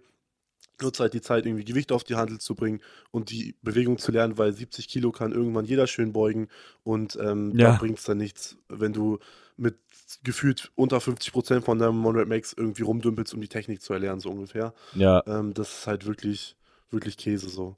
[0.82, 4.12] nutze halt die Zeit, irgendwie Gewicht auf die Handel zu bringen und die Bewegung zu
[4.12, 6.48] lernen, weil 70 Kilo kann irgendwann jeder schön beugen
[6.82, 7.72] und ähm, Ja.
[7.72, 9.18] da bringt es dann nichts, wenn du
[9.56, 9.78] mit
[10.22, 14.20] gefühlt unter 50 Prozent von deinem Monrad Max irgendwie rumdümpelst, um die Technik zu erlernen,
[14.20, 14.74] so ungefähr.
[14.94, 16.56] Ja, Ähm, das ist halt wirklich,
[16.90, 17.76] wirklich Käse so.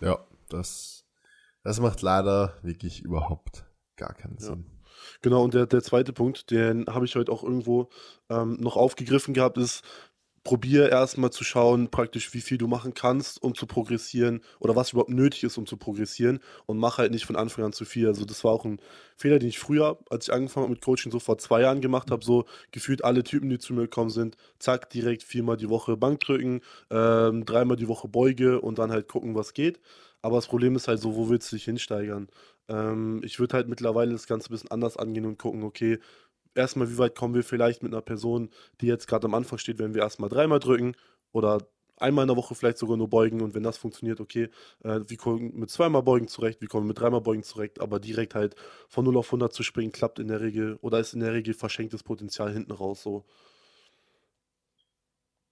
[0.00, 1.04] Ja, das,
[1.62, 3.64] das macht leider wirklich überhaupt
[3.96, 4.46] gar keinen Ja.
[4.46, 4.66] Sinn.
[5.20, 7.88] Genau, und der, der zweite Punkt, den habe ich heute auch irgendwo
[8.28, 9.82] ähm, noch aufgegriffen gehabt, ist,
[10.44, 14.92] probier erstmal zu schauen, praktisch, wie viel du machen kannst, um zu progressieren oder was
[14.92, 18.08] überhaupt nötig ist, um zu progressieren und mach halt nicht von Anfang an zu viel.
[18.08, 18.80] Also das war auch ein
[19.16, 22.10] Fehler, den ich früher, als ich angefangen habe mit Coaching, so vor zwei Jahren gemacht
[22.10, 25.96] habe, so gefühlt alle Typen, die zu mir gekommen sind, zack, direkt viermal die Woche
[25.96, 29.80] Bankdrücken, ähm, dreimal die Woche Beuge und dann halt gucken, was geht.
[30.22, 32.28] Aber das Problem ist halt so, wo willst du dich hinsteigern?
[32.68, 35.98] Ähm, ich würde halt mittlerweile das Ganze ein bisschen anders angehen und gucken, okay,
[36.54, 38.50] erstmal, wie weit kommen wir vielleicht mit einer Person,
[38.80, 40.94] die jetzt gerade am Anfang steht, wenn wir erstmal dreimal drücken
[41.32, 41.58] oder
[41.96, 44.48] einmal in der Woche vielleicht sogar nur beugen und wenn das funktioniert, okay,
[44.82, 47.80] äh, wie kommen wir mit zweimal beugen zurecht, wie kommen wir mit dreimal beugen zurecht,
[47.80, 48.56] aber direkt halt
[48.88, 51.54] von 0 auf 100 zu springen, klappt in der Regel oder ist in der Regel
[51.54, 53.24] verschenktes Potenzial hinten raus so.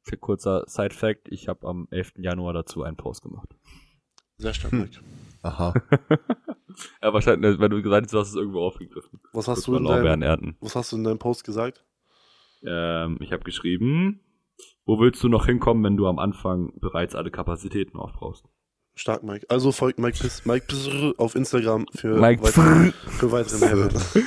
[0.02, 2.14] für kurzer Side-Fact, ich habe am 11.
[2.16, 3.54] Januar dazu einen Post gemacht.
[4.40, 4.80] Sehr stark, Hm.
[4.80, 4.98] Mike.
[5.42, 5.74] Aha.
[7.02, 9.20] Ja, wahrscheinlich, wenn du gesagt hast, du hast es irgendwo aufgegriffen.
[9.32, 10.56] Was hast, du in ernten.
[10.60, 11.84] was hast du in deinem Post gesagt?
[12.64, 14.20] Ähm, ich habe geschrieben,
[14.86, 18.44] wo willst du noch hinkommen, wenn du am Anfang bereits alle Kapazitäten aufbrauchst?
[18.94, 19.46] Stark, Mike.
[19.50, 20.88] Also folgt Mike Piss, Mike Piss
[21.18, 24.00] auf Instagram für, Mike weitere, für weitere Mehrwerte.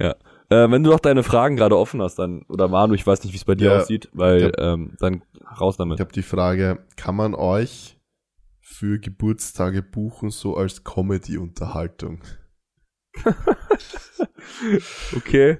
[0.00, 0.14] Ja.
[0.50, 3.32] Äh, wenn du noch deine Fragen gerade offen hast, dann, oder Manu, ich weiß nicht,
[3.32, 3.78] wie es bei dir Ja.
[3.78, 4.72] aussieht, weil, Ja.
[4.74, 5.22] ähm, dann
[5.60, 5.98] raus Ich damit.
[6.00, 7.97] habe die Frage, kann man euch
[8.70, 12.20] für Geburtstage buchen, so als Comedy-Unterhaltung?
[15.16, 15.58] Okay.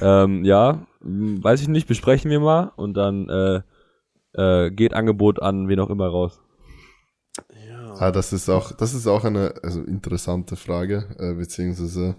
[0.00, 3.62] ähm, ja, weiß ich nicht, besprechen wir mal und dann äh,
[4.32, 6.40] äh, geht Angebot an wen auch immer raus.
[7.68, 7.94] Ja.
[7.94, 12.16] Ah, das ist auch, das ist auch eine also interessante Frage, äh, beziehungsweise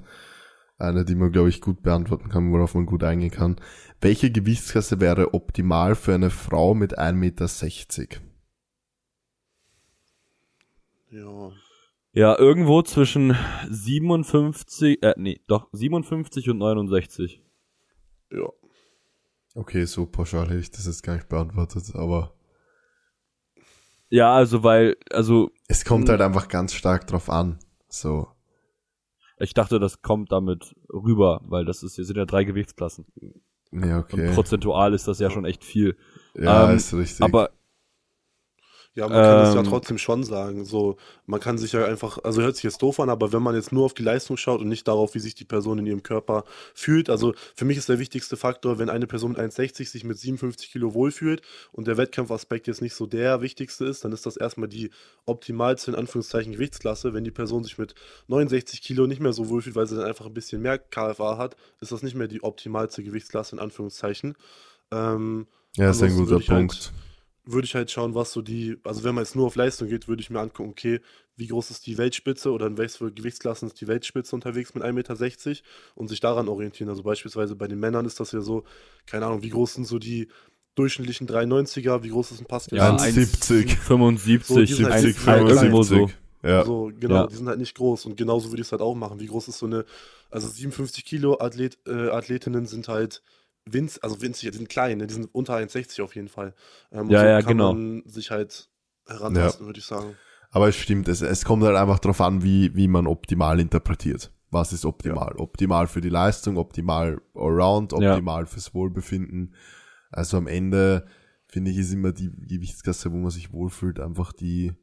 [0.78, 3.58] eine, die man, glaube ich, gut beantworten kann, worauf man gut eingehen kann.
[4.00, 8.31] Welche Gewichtsklasse wäre optimal für eine Frau mit 1,60 Meter?
[11.12, 11.52] Ja.
[12.14, 13.38] Ja, irgendwo zwischen
[13.70, 17.42] 57, äh, nee, doch, 57 und 69.
[18.32, 18.50] Ja.
[19.56, 22.34] Okay, so pauschal hätte ich das jetzt gar nicht beantwortet, aber
[24.10, 26.12] Ja, also weil, also es kommt Hm.
[26.12, 27.60] halt einfach ganz stark drauf an.
[27.88, 28.28] So.
[29.40, 33.06] ich dachte, das kommt damit rüber, weil das ist, hier sind ja drei Gewichtsklassen.
[33.72, 34.34] Ja, Und okay.
[34.34, 35.96] prozentual ist das ja schon echt viel.
[36.36, 37.22] Ja, ähm, ist richtig.
[37.24, 37.52] Aber
[38.94, 40.66] Ja, man kann es ja Ähm, trotzdem schon sagen.
[40.66, 43.56] So, man kann sich ja einfach, also hört sich jetzt doof an, aber wenn man
[43.56, 46.04] jetzt nur auf die Leistung schaut und nicht darauf, wie sich die Person in ihrem
[46.04, 50.04] Körper fühlt, also für mich ist der wichtigste Faktor, wenn eine Person mit 1,60 sich
[50.04, 54.26] mit 57 Kilo wohlfühlt und der Wettkampfaspekt jetzt nicht so der wichtigste ist, dann ist
[54.26, 54.90] das erstmal die
[55.26, 57.14] optimalste, in Anführungszeichen, Gewichtsklasse.
[57.14, 57.96] Wenn die Person sich mit
[58.28, 61.56] 69 Kilo nicht mehr so wohlfühlt, weil sie dann einfach ein bisschen mehr KFA hat,
[61.80, 64.36] ist das nicht mehr die optimalste Gewichtsklasse, in Anführungszeichen.
[64.92, 66.92] Ähm, ja, ist ein guter halt- Punkt.
[67.52, 70.08] Würde ich halt schauen, was so die, also wenn man jetzt nur auf Leistung geht,
[70.08, 71.00] würde ich mir angucken, okay,
[71.36, 74.92] wie groß ist die Weltspitze oder in welchen Gewichtsklassen ist die Weltspitze unterwegs mit 1,60
[74.94, 75.62] Meter
[75.96, 76.90] und sich daran orientieren.
[76.90, 78.64] Also beispielsweise bei den Männern ist das ja so,
[79.06, 80.28] keine Ahnung, wie groß sind so die
[80.76, 82.78] durchschnittlichen 93er, wie groß ist ein Pascal?
[82.78, 83.76] ja, 1,70.
[83.78, 85.96] 75, So, die sind halt 70, klein, irgendwo so.
[85.96, 86.18] 75.
[86.44, 86.66] Ja.
[86.66, 87.28] So, genau, Ja.
[87.28, 89.20] die sind halt nicht groß und genauso würde ich es halt auch machen.
[89.20, 89.86] Wie groß ist so eine,
[90.30, 93.22] also 57 Kilo Athlet, äh, Athletinnen sind halt
[93.66, 95.08] winz, also winzig, die sind klein, ne?
[95.08, 96.54] die sind unter 1,60 auf jeden Fall.
[96.92, 97.74] Ähm, und Ja, so ja, kann genau.
[97.74, 98.70] man sich halt
[99.08, 100.16] herantasten, würde ich sagen.
[100.50, 104.32] Aber es stimmt, es, es kommt halt einfach darauf an, wie, wie man optimal interpretiert.
[104.50, 105.36] Was ist optimal?
[105.38, 108.12] Optimal für die Leistung, optimal around, Ja.
[108.12, 109.56] optimal fürs Wohlbefinden.
[110.12, 111.08] Also am Ende
[111.48, 114.74] finde ich, ist immer die Gewichtsklasse, wo man sich wohlfühlt, einfach die,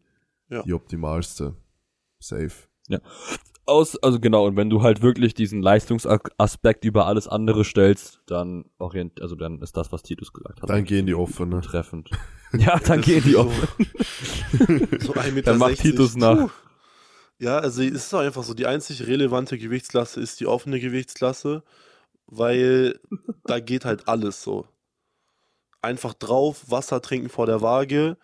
[0.49, 0.63] Ja.
[0.63, 1.55] die optimalste.
[2.19, 2.51] Safe.
[3.67, 8.65] Aus, also genau, und wenn du halt wirklich diesen Leistungsaspekt über alles andere stellst, dann
[8.79, 10.71] orient, also dann ist das, was Titus gesagt hat.
[10.71, 11.61] Dann gehen die offene.
[11.61, 12.11] treffend.
[12.55, 13.69] Ja, dann gehen die so- offen.
[15.01, 15.51] So 1,60 Meter.
[15.51, 16.37] Dann macht Titus nach.
[16.47, 16.51] Puh.
[17.41, 21.63] Ja, also es ist einfach so, die einzig relevante Gewichtsklasse ist die offene Gewichtsklasse,
[22.27, 22.99] weil
[23.45, 24.67] da geht halt alles so.
[25.83, 28.17] Einfach drauf, Wasser trinken vor der Waage,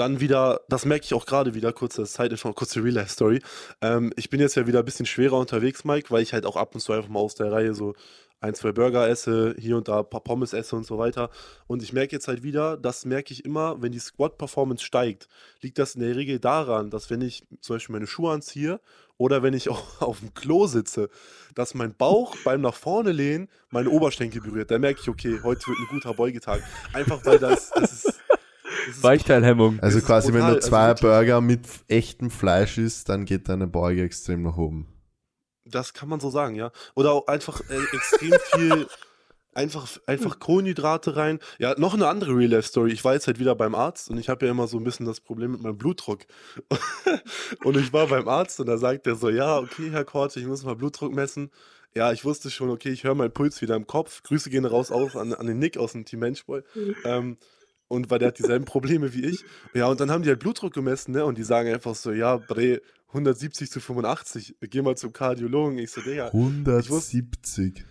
[0.00, 3.42] dann wieder, das merke ich auch gerade wieder, kurze Zeit, kurze Real-Life-Story.
[3.82, 6.56] Ähm, ich bin jetzt ja wieder ein bisschen schwerer unterwegs, Mike, weil ich halt auch
[6.56, 7.94] ab und zu einfach mal aus der Reihe so
[8.40, 11.28] ein, zwei Burger esse, hier und da ein paar Pommes esse und so weiter.
[11.66, 15.28] Und ich merke jetzt halt wieder, das merke ich immer, wenn die Squat-Performance steigt,
[15.60, 18.80] liegt das in der Regel daran, dass wenn ich zum Beispiel meine Schuhe anziehe
[19.18, 21.10] oder wenn ich auch auf dem Klo sitze,
[21.54, 24.70] dass mein Bauch beim nach vorne lehnen meine Oberschenkel berührt.
[24.70, 26.62] Da merke ich, okay, heute wird ein guter Beugetag.
[26.94, 28.20] Einfach weil das, das ist.
[28.86, 29.80] Das ist Weichteilhemmung.
[29.80, 31.00] Also quasi, wenn brutal, du also zwei wirklich.
[31.02, 34.86] Burger mit echtem Fleisch isst, dann geht deine Beuge extrem nach oben.
[35.64, 36.72] Das kann man so sagen, ja.
[36.94, 38.86] Oder auch einfach äh, extrem viel,
[39.54, 41.38] einfach, einfach Kohlenhydrate rein.
[41.58, 42.92] Ja, noch eine andere Real-Life-Story.
[42.92, 45.06] Ich war jetzt halt wieder beim Arzt und ich habe ja immer so ein bisschen
[45.06, 46.20] das Problem mit meinem Blutdruck.
[47.64, 50.46] und ich war beim Arzt und da sagt er so, ja, okay, Herr Korte, ich
[50.46, 51.50] muss mal Blutdruck messen.
[51.94, 54.22] Ja, ich wusste schon, okay, ich höre meinen Puls wieder im Kopf.
[54.22, 56.62] Grüße gehen raus auch an, an den Nick aus dem Team Menschboy.
[57.04, 57.38] Ähm,
[57.90, 59.44] und weil der hat dieselben Probleme wie ich.
[59.74, 61.24] Ja, und dann haben die halt Blutdruck gemessen, ne?
[61.24, 65.76] Und die sagen einfach so, ja, Bre, 170 zu 85, geh mal zum Kardiologen.
[65.78, 67.84] Ich so, Digga, 170.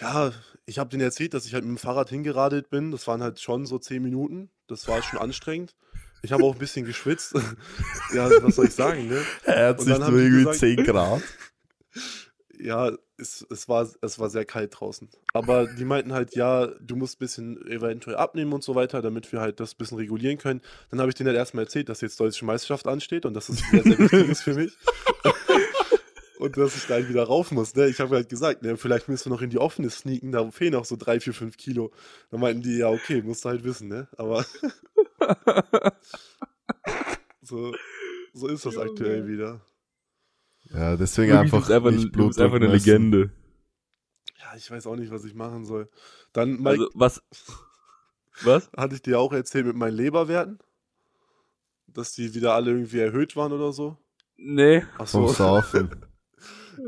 [0.00, 0.32] ja,
[0.66, 2.90] ich habe denen erzählt, dass ich halt mit dem Fahrrad hingeradelt bin.
[2.90, 4.50] Das waren halt schon so 10 Minuten.
[4.66, 5.76] Das war schon anstrengend.
[6.22, 7.34] Ich habe auch ein bisschen geschwitzt.
[8.14, 9.22] ja, was soll ich sagen, ne?
[9.44, 11.22] Er hat Und sich dann haben nur die irgendwie gesagt- 10 Grad.
[12.58, 15.08] Ja, es, es, war, es war sehr kalt draußen.
[15.32, 19.32] Aber die meinten halt, ja, du musst ein bisschen eventuell abnehmen und so weiter, damit
[19.32, 20.62] wir halt das ein bisschen regulieren können.
[20.90, 23.58] Dann habe ich denen halt erstmal erzählt, dass jetzt deutsche Meisterschaft ansteht und dass das
[23.58, 24.72] sehr, sehr wichtig ist für mich.
[26.38, 27.74] und dass ich da halt wieder rauf muss.
[27.74, 27.88] Ne?
[27.88, 30.72] Ich habe halt gesagt, ne, vielleicht müssen wir noch in die offene sneaken, da fehlen
[30.72, 31.92] noch so drei, vier, fünf Kilo.
[32.30, 34.08] Dann meinten die, ja, okay, musst du halt wissen, ne?
[34.16, 34.44] Aber
[37.42, 37.74] so,
[38.32, 39.60] so ist das aktuell wieder.
[40.72, 42.66] Ja, deswegen Du einfach bist einfach, nicht du bist einfach eine.
[42.66, 43.30] Legende.
[44.38, 45.88] Ja, ich weiß auch nicht, was ich machen soll.
[46.32, 47.22] Dann, Mike, Also, was?
[48.42, 48.70] Was?
[48.76, 50.58] Hatte ich dir auch erzählt mit meinen Leberwerten?
[51.86, 53.96] Dass die wieder alle irgendwie erhöht waren oder so?
[54.36, 54.82] Nee.
[54.98, 55.32] Ach Vom so.
[55.32, 55.90] Saufen.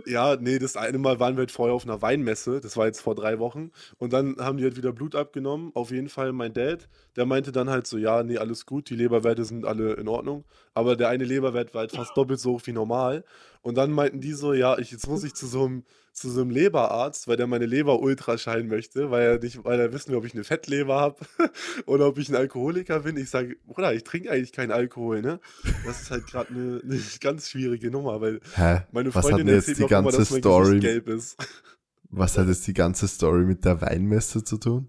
[0.07, 3.01] Ja, nee, das eine Mal waren wir halt vorher auf einer Weinmesse, das war jetzt
[3.01, 3.71] vor drei Wochen.
[3.99, 5.71] Und dann haben die halt wieder Blut abgenommen.
[5.75, 8.97] Auf jeden Fall mein Dad, der meinte dann halt so, ja, nee, alles gut, die
[8.97, 10.45] Leberwerte sind alle in Ordnung.
[10.75, 13.25] Aber der eine Leberwert war halt fast doppelt so hoch wie normal.
[13.63, 15.85] Und dann meinten die so, ja, ich, jetzt muss ich zu so einem,
[16.19, 19.93] zu so einem Leberarzt, weil der meine Leber ultraschallen möchte, weil er nicht, weil er
[19.93, 21.17] wissen will, ob ich eine Fettleber habe
[21.87, 23.17] oder ob ich ein Alkoholiker bin.
[23.17, 25.41] Ich sage, Bruder, ich trinke eigentlich keinen Alkohol, ne?
[25.87, 28.83] Das ist halt gerade eine, eine ganz schwierige Nummer, weil Hä?
[28.93, 30.81] meine Was Freundin erzählt die noch immer, ganze dass mein Story?
[30.81, 31.37] Gelb ist.
[32.11, 34.89] Was hat jetzt die ganze Story mit der Weinmesse zu tun?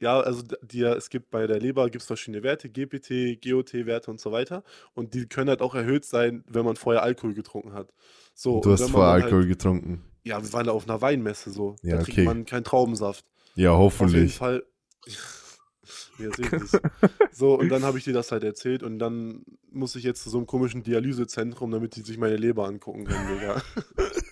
[0.00, 4.30] Ja, also die, es gibt bei der Leber gibt's verschiedene Werte, GPT, GOT-Werte und so
[4.30, 4.62] weiter.
[4.94, 7.92] Und die können halt auch erhöht sein, wenn man vorher Alkohol getrunken hat.
[8.34, 10.04] So, du hast vorher Alkohol Halt, getrunken.
[10.28, 11.76] Ja, wir waren da auf einer Weinmesse so.
[11.82, 12.12] Ja, da okay.
[12.12, 13.24] trinkt man keinen Traubensaft.
[13.54, 14.34] Ja, Auf jeden hoffentlich.
[14.36, 14.62] Fall.
[16.18, 16.30] Ja.
[17.32, 20.30] So, und dann habe ich dir das halt erzählt und dann muss ich jetzt zu
[20.30, 23.62] so einem komischen Dialysezentrum, damit die sich meine Leber angucken können, Digga.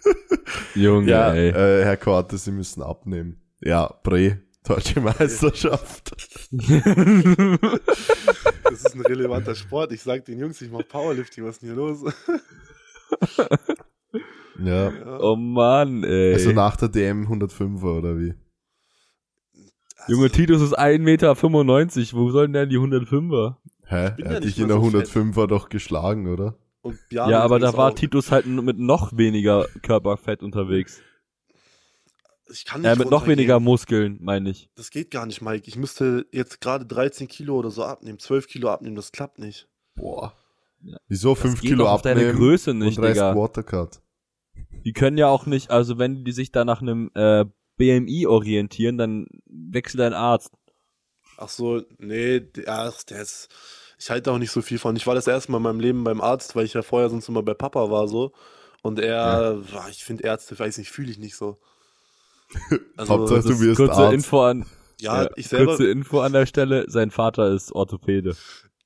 [0.74, 1.50] Junge, Ja, ey.
[1.50, 3.40] äh, Herr Korte, Sie müssen abnehmen.
[3.60, 6.10] Ja, Bre, deutsche Meisterschaft.
[8.64, 9.92] Das ist ein relevanter Sport.
[9.92, 12.00] Ich sag den Jungs, ich mach Powerlifting, was ist denn hier los?
[14.62, 14.90] Ja.
[14.90, 15.20] Ja.
[15.20, 16.34] oh Mann, ey.
[16.34, 18.34] Also nach der DM 105er oder wie?
[20.08, 21.36] Junge, Titus ist 1,95 Meter.
[22.12, 23.56] Wo sollen denn die 105er?
[23.84, 23.94] Hä?
[23.96, 26.56] Er ja hat dich in der so 105er doch geschlagen, oder?
[26.82, 27.94] Und Ja, aber da war auch.
[27.94, 31.00] Titus halt mit noch weniger Körperfett unterwegs.
[32.48, 34.70] Ich kann nicht Äh, mit noch weniger Muskeln, meine ich.
[34.76, 35.64] Das geht gar nicht, Mike.
[35.66, 39.66] Ich müsste jetzt gerade 13 Kilo oder so abnehmen, 12 Kilo abnehmen, das klappt nicht.
[39.96, 40.32] Boah.
[40.82, 40.98] Ja.
[41.08, 43.34] Wieso Das 5 geht Kilo doch auf deine abnehmen Größe nicht, und Rest Digga.
[43.34, 44.00] Watercut?
[44.84, 47.44] Die können ja auch nicht, also wenn die sich da nach einem äh,
[47.76, 50.52] BMI orientieren, dann wechselt dein Arzt.
[51.36, 53.48] Ach so, nee, der, ach, der ist.
[53.98, 54.94] Ich halte auch nicht so viel von.
[54.96, 57.28] Ich war das erste Mal in meinem Leben beim Arzt, weil ich ja vorher sonst
[57.28, 58.32] immer bei Papa war so.
[58.82, 61.58] Und er, boah, ich finde Ärzte, weiß nicht, fühle ich nicht so.
[62.96, 64.14] Also, Hauptsache, du wirst kurze Arzt.
[64.14, 64.66] Info an,
[65.00, 68.36] ja, ich selber, kurze Info an der Stelle, sein Vater ist Orthopäde.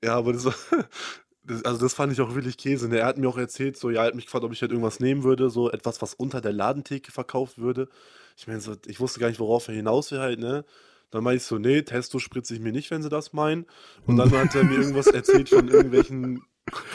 [0.03, 0.55] ja, aber das war,
[1.51, 2.89] Das, also das fand ich auch wirklich Käse.
[2.89, 2.99] Ne?
[2.99, 5.01] Er hat mir auch erzählt, so, ja, er hat mich gefragt, ob ich halt irgendwas
[5.01, 7.89] nehmen würde, so etwas, was unter der Ladentheke verkauft würde.
[8.37, 10.65] Ich meine, so, ich wusste gar nicht, worauf er hinaus will halt, ne?
[11.11, 13.67] Dann meinte ich so, nee, Testo spritze ich mir nicht, wenn sie das meinen.
[14.07, 16.41] Und dann hat er mir irgendwas erzählt von irgendwelchen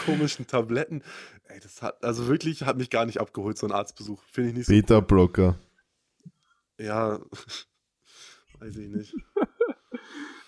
[0.05, 1.03] komischen Tabletten.
[1.49, 4.23] Ey, das hat, also wirklich hat mich gar nicht abgeholt, so ein Arztbesuch.
[4.31, 4.71] Finde ich nicht so.
[4.71, 5.59] Beta-Blocker.
[6.79, 7.19] Ja,
[8.59, 9.13] weiß ich nicht.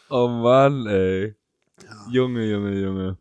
[0.09, 1.35] Oh Mann, ey.
[1.83, 2.07] Ja.
[2.09, 3.17] Junge, Junge, Junge.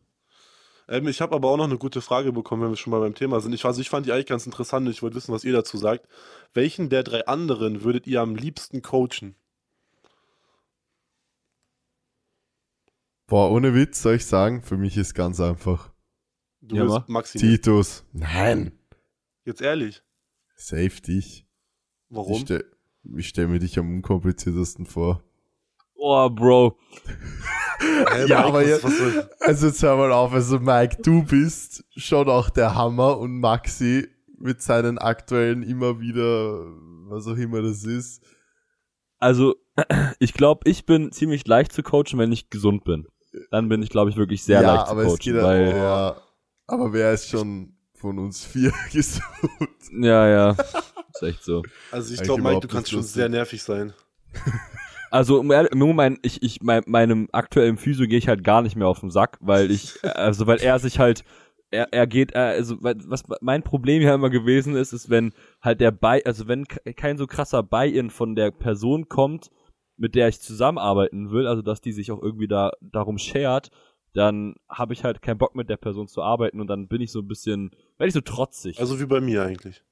[0.88, 3.14] Ähm, ich habe aber auch noch eine gute Frage bekommen, wenn wir schon mal beim
[3.14, 3.52] Thema sind.
[3.52, 4.88] Ich, also ich fand die eigentlich ganz interessant.
[4.88, 6.06] Ich wollte wissen, was ihr dazu sagt.
[6.54, 9.34] Welchen der drei anderen würdet ihr am liebsten coachen?
[13.26, 15.92] Boah, ohne Witz soll ich sagen, für mich ist ganz einfach.
[16.60, 17.08] Du Ja, mach.
[17.08, 17.38] Maxi.
[17.38, 17.42] ne?
[17.42, 18.04] Titus.
[18.12, 18.78] Nein.
[19.44, 20.02] Jetzt ehrlich.
[20.54, 21.46] Safe dich.
[22.08, 22.44] Ich Warum?
[23.16, 25.22] ich stell mir dich am unkompliziertesten vor.
[25.98, 26.78] Oh, Bro.
[27.78, 28.84] Hä, Ja, aber jetzt-
[29.40, 34.08] Also jetzt hör mal auf, also Mike, du bist schon auch der Hammer und Maxi
[34.38, 36.64] mit seinen aktuellen immer wieder,
[37.08, 38.22] was auch immer das ist.
[39.18, 39.56] Also,
[40.18, 43.06] ich glaube, ich bin ziemlich leicht zu coachen, wenn ich gesund bin.
[43.50, 46.16] Dann bin ich, glaube ich, wirklich sehr leicht zu coachen, geht weil, ja,
[46.66, 49.22] aber wer ist schon von uns vier gesund?
[50.00, 50.50] ja, ja,
[51.14, 51.62] ist echt so.
[51.90, 53.92] also ich glaube, Mike, du kannst schon sehr nervig sein.
[55.16, 58.88] Also, nur mein, ich, ich, mein, meinem aktuellen Physio gehe ich halt gar nicht mehr
[58.88, 61.24] auf den Sack, weil ich, also, weil er sich halt,
[61.70, 65.32] er, er geht, äh, also, weil- was mein Problem ja immer gewesen ist, ist, wenn
[65.62, 69.50] halt der Bei, also, wenn ke- kein so krasser Buy-in von der Person kommt,
[69.96, 73.70] mit der ich zusammenarbeiten will, also, dass die sich auch irgendwie da, darum schert,
[74.12, 77.10] dann habe ich halt keinen Bock mit der Person zu arbeiten und dann bin ich
[77.12, 78.78] so ein bisschen, werde ich so trotzig.
[78.80, 79.82] Also wie bei mir eigentlich.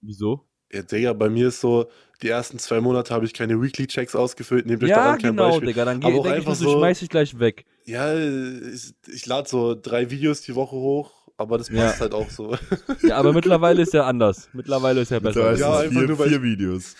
[0.00, 0.49] Wieso?
[0.72, 1.90] Ja, Digga, bei mir ist so,
[2.22, 4.66] die ersten zwei Monate habe ich keine Weekly-Checks ausgefüllt.
[4.66, 5.68] Nehmt euch Ja, daran kein genau, Beispiel.
[5.68, 7.64] Digga, dann Aber auch ich, einfach mir so, schmeiß ich gleich weg.
[7.86, 12.00] Ja, ich, ich lade so drei Videos die Woche hoch, aber das passt Ja.
[12.00, 12.56] halt auch so.
[13.02, 14.48] Ja, aber mittlerweile ist ja anders.
[14.52, 15.56] Mittlerweile ist ja besser.
[15.56, 16.94] Ja, einfach vier, nur, weil vier ich- Videos.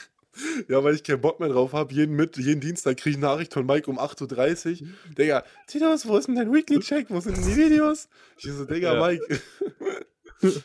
[0.69, 1.93] Ja, weil ich keinen Bock mehr drauf habe.
[1.93, 4.89] Jeden, mit, jeden Dienstag kriege ich eine Nachricht von Mike um 8.30 Uhr.
[5.19, 7.07] Digga, Titus, wo ist denn dein Weekly-Check?
[7.11, 8.09] Wo sind denn die Videos?
[8.39, 9.07] Ich so, Digga, Ja.
[9.07, 9.41] Mike.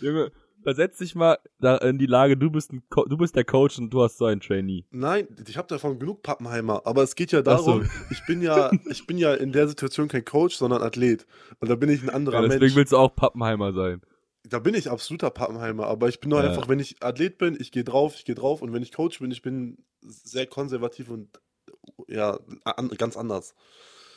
[0.00, 0.30] Junge,
[0.62, 1.38] versetz dich mal
[1.82, 4.26] in die Lage, du bist, ein Co du bist der Coach und du hast so
[4.26, 4.84] einen Trainee.
[4.90, 6.82] Nein, ich habe davon genug Pappenheimer.
[6.84, 7.66] Aber es geht ja Ach so.
[7.80, 11.26] darum, ich bin ja, ich bin ja in der Situation kein Coach, sondern Athlet.
[11.60, 12.74] Und da bin ich ein anderer Ja, deswegen Mensch.
[12.76, 14.00] willst du auch Pappenheimer sein.
[14.48, 15.86] Da bin ich absoluter Pappenheimer.
[15.86, 16.48] Aber ich bin nur Ja.
[16.48, 18.62] einfach, wenn ich Athlet bin, ich gehe drauf, ich gehe drauf.
[18.62, 21.28] Und wenn ich Coach bin, ich bin sehr konservativ und
[22.08, 23.54] ja, an, ganz anders.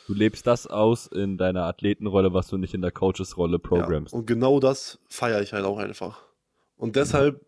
[0.08, 4.12] Du lebst das aus in deiner Athletenrolle, was du nicht in der Coaches-Rolle programmst.
[4.12, 6.20] Ja, und genau das feiere ich halt auch einfach.
[6.76, 7.40] Und deshalb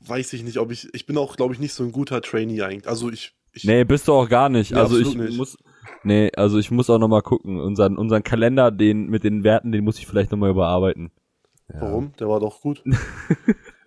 [0.00, 0.92] weiß ich nicht, ob ich.
[0.92, 2.88] Ich bin auch, glaube ich, nicht so ein guter Trainee eigentlich.
[2.88, 3.34] Also ich.
[3.52, 4.72] ich Nee, bist du auch gar nicht.
[4.72, 5.36] Nee, also ich nicht.
[5.36, 5.56] muss.
[6.02, 7.60] Nee, also ich muss auch nochmal gucken.
[7.60, 11.10] Unseren, unseren Kalender, den mit den Werten, den muss ich vielleicht nochmal überarbeiten.
[11.72, 11.82] Ja.
[11.82, 12.12] Warum?
[12.18, 12.82] Der war doch gut.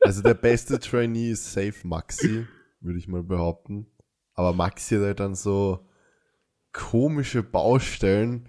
[0.08, 2.46] Also der beste Trainee ist safe Maxi,
[2.80, 3.88] würde ich mal behaupten.
[4.36, 5.86] Aber Maxi hat halt dann so
[6.72, 8.48] komische Baustellen.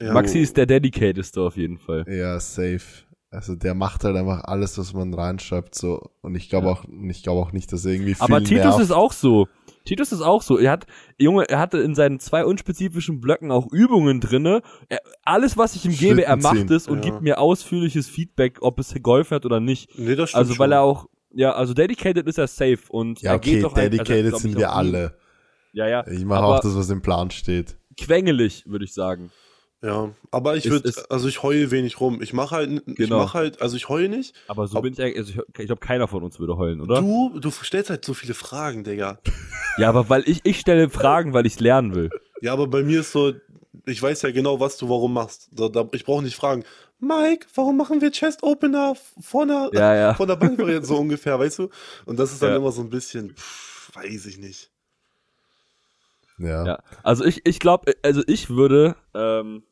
[0.00, 2.04] Ja, Maxi ist der Dedicatedste auf jeden Fall.
[2.08, 3.04] Ja, safe.
[3.32, 6.10] Also der macht halt einfach alles, was man reinschreibt, so.
[6.20, 6.72] Und ich glaube Ja.
[6.74, 8.80] auch, ich glaube auch nicht, dass er irgendwie viel Aber Titus nervt.
[8.80, 9.48] ist auch so.
[9.86, 10.58] Titus ist auch so.
[10.58, 10.86] Er hat,
[11.18, 14.60] Junge, er hatte in seinen zwei unspezifischen Blöcken auch Übungen drinne.
[14.90, 16.72] Er, alles, was ich ihm gebe, er Schlitten macht ziehen.
[16.76, 17.10] es und Ja.
[17.10, 19.98] gibt mir ausführliches Feedback, ob es geholfen hat oder nicht.
[19.98, 20.72] Nee, das stimmt Also, weil schon.
[20.72, 23.78] er auch, ja, also dedicated ist er safe und ja, er geht okay, doch ein-
[23.78, 25.16] also, dedicated glaub ich, sind wir alle.
[25.72, 26.06] Ja, ja.
[26.06, 27.78] Ich mache auch das, was im Plan steht.
[27.98, 29.30] quengelig, würde ich sagen.
[29.84, 32.22] Ja, aber ich würde, also ich heule wenig rum.
[32.22, 33.18] Ich mache halt, ich Genau.
[33.18, 34.32] mache halt, also ich heule nicht.
[34.46, 36.80] Aber so Ob- bin ich eigentlich, also ich, ich glaube, keiner von uns würde heulen,
[36.80, 37.00] oder?
[37.00, 39.18] Du, du stellst halt so viele Fragen, Digga.
[39.78, 42.10] Ja, aber weil ich, ich stelle Fragen, weil ich lernen will.
[42.42, 43.32] Ja, aber bei mir ist so,
[43.86, 45.48] ich weiß ja genau, was du warum machst.
[45.56, 46.62] So, da, ich brauche nicht fragen,
[47.00, 50.14] Mike, warum machen wir Chest Opener vor einer, Ja, ja.
[50.14, 51.70] vor der Bankvariante so ungefähr, weißt du?
[52.04, 52.56] Und das ist dann Ja.
[52.58, 54.70] immer so ein bisschen, pff, weiß ich nicht.
[56.38, 56.66] Ja.
[56.66, 56.78] Ja.
[57.02, 59.62] Also ich, ich glaube, also ich würde, ähm,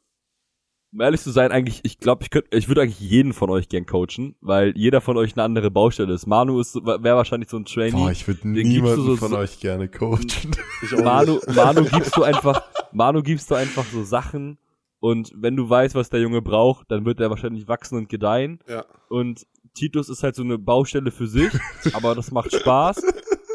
[0.92, 3.68] um ehrlich zu sein, eigentlich, ich glaube, ich könnte, ich würde eigentlich jeden von euch
[3.68, 6.26] gern coachen, weil jeder von euch eine andere Baustelle ist.
[6.26, 7.92] Manu ist, wäre wahrscheinlich so ein Trainee.
[7.92, 10.50] Boah, ich würde niemanden so- von so- euch gerne coachen.
[11.02, 11.38] Manu.
[11.54, 12.62] Manu gibst du einfach,
[12.92, 14.58] Manu gibst du einfach so Sachen
[14.98, 18.58] und wenn du weißt, was der Junge braucht, dann wird er wahrscheinlich wachsen und gedeihen.
[18.68, 18.84] Ja.
[19.08, 21.52] Und Titus ist halt so eine Baustelle für sich,
[21.94, 23.02] aber das macht Spaß.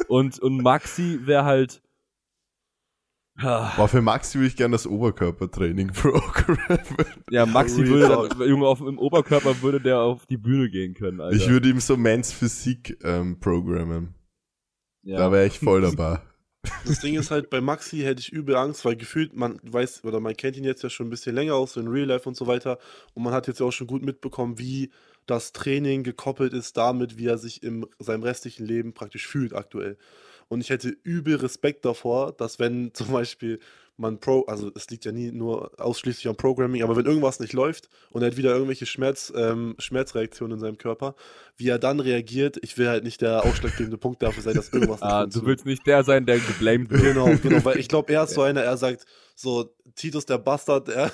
[0.07, 1.81] Und, und Maxi wäre halt,
[3.41, 6.79] Boah, für Maxi würde ich gerne das Oberkörpertraining programmen.
[7.29, 10.93] ja, Maxi Real würde dann, Junge, auf, im Oberkörper würde der auf die Bühne gehen
[10.93, 11.35] können, Alter.
[11.35, 14.15] Ich würde ihm so Mans Physik ähm, programmen.
[15.03, 15.17] ja.
[15.17, 16.21] Da wäre ich voll dabei.
[16.85, 20.19] Das Ding ist halt, bei Maxi hätte ich übel Angst, weil gefühlt, man weiß, oder
[20.19, 22.35] man kennt ihn jetzt ja schon ein bisschen länger aus, so in Real Life und
[22.35, 22.79] so weiter.
[23.13, 24.91] Und man hat jetzt ja auch schon gut mitbekommen, wie
[25.25, 29.97] das Training gekoppelt ist damit, wie er sich in seinem restlichen Leben praktisch fühlt aktuell.
[30.47, 33.59] Und ich hätte übel Respekt davor, dass wenn zum Beispiel
[33.97, 37.53] man Pro, also es liegt ja nie nur ausschließlich am Programming, aber wenn irgendwas nicht
[37.53, 41.15] läuft und er hat wieder irgendwelche Schmerz, ähm, Schmerzreaktionen in seinem Körper,
[41.55, 44.99] wie er dann reagiert, ich will halt nicht der ausschlaggebende Punkt dafür sein, dass irgendwas
[45.01, 47.03] nicht Ah, du willst nicht der sein, der geblamed wird.
[47.03, 50.89] Genau, genau, weil ich glaube, er ist so einer, er sagt so, Titus der Bastard,
[50.89, 51.11] er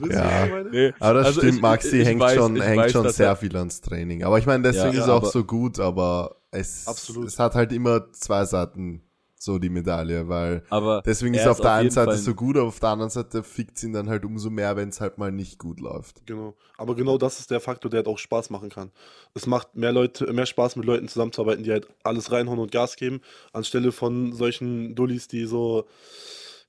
[0.00, 0.46] so, Ja.
[0.70, 3.36] Nee, Aber das also stimmt, ich- Maxi ich hängt weiß- schon, hängt weiß, schon sehr
[3.36, 4.24] viel ans Training.
[4.24, 7.26] Aber ich meine, deswegen Ja, ist er auch so gut, aber es, Absolut.
[7.28, 9.02] es hat halt immer zwei Seiten,
[9.38, 12.34] so die Medaille, weil Aber deswegen ist er auf der einen jeden Seite Fall- so
[12.34, 15.18] gut, aber auf der anderen Seite fickt ihn dann halt umso mehr, wenn es halt
[15.18, 16.26] mal nicht gut läuft.
[16.26, 16.54] Genau.
[16.78, 18.90] Aber genau das ist der Faktor, der halt auch Spaß machen kann.
[19.34, 22.96] Es macht mehr Leute, mehr Spaß mit Leuten zusammenzuarbeiten, die halt alles reinhauen und Gas
[22.96, 23.20] geben,
[23.52, 25.84] anstelle von solchen Dullis, die so,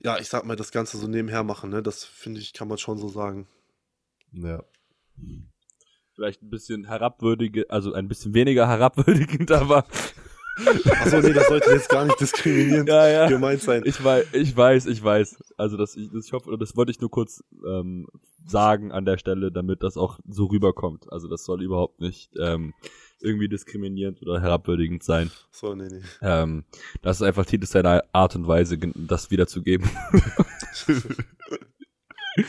[0.00, 1.82] ja, ich sag mal, das Ganze so nebenher machen, ne?
[1.82, 3.48] Das finde ich, kann man schon so sagen.
[4.32, 4.62] Ja.
[6.14, 9.86] vielleicht ein bisschen herabwürdige, also ein bisschen weniger herabwürdigend, aber
[10.66, 13.28] Achso, nee, das sollte jetzt gar nicht diskriminierend ja, ja.
[13.28, 13.82] gemeint sein.
[13.84, 15.38] Ich weiß, ich weiß, ich weiß.
[15.56, 18.08] Also das, ich, das ich hoffe, das wollte ich nur kurz ähm,
[18.44, 21.12] sagen an der Stelle, damit das auch so rüberkommt.
[21.12, 22.74] Also das soll überhaupt nicht ähm,
[23.20, 25.30] irgendwie diskriminierend oder herabwürdigend sein.
[25.50, 26.02] So, nee, nee.
[26.22, 26.64] Ähm,
[27.02, 29.88] das ist einfach Titel seiner Art und Weise, das wiederzugeben.
[32.36, 32.46] Ja.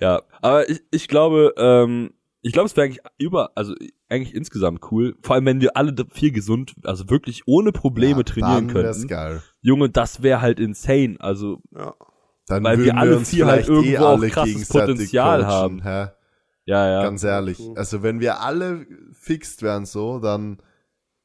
[0.00, 3.74] ja, aber ich, ich glaube, ähm, ich glaube, es wäre eigentlich über, also
[4.08, 5.16] eigentlich insgesamt cool.
[5.22, 9.08] Vor allem, wenn wir alle viel gesund, also wirklich ohne Probleme ja, trainieren könnten.
[9.08, 9.42] geil.
[9.62, 11.16] Junge, das wäre halt insane.
[11.20, 11.94] Also ja.
[12.46, 15.82] Dann Weil wir alle uns vier halt vielleicht irgendwo auch krasses Potenzial haben.
[15.82, 16.08] Hä?
[16.66, 17.02] Ja, ja.
[17.02, 17.58] Ganz ehrlich.
[17.58, 17.76] True.
[17.76, 20.58] Also wenn wir alle fixt wären so, dann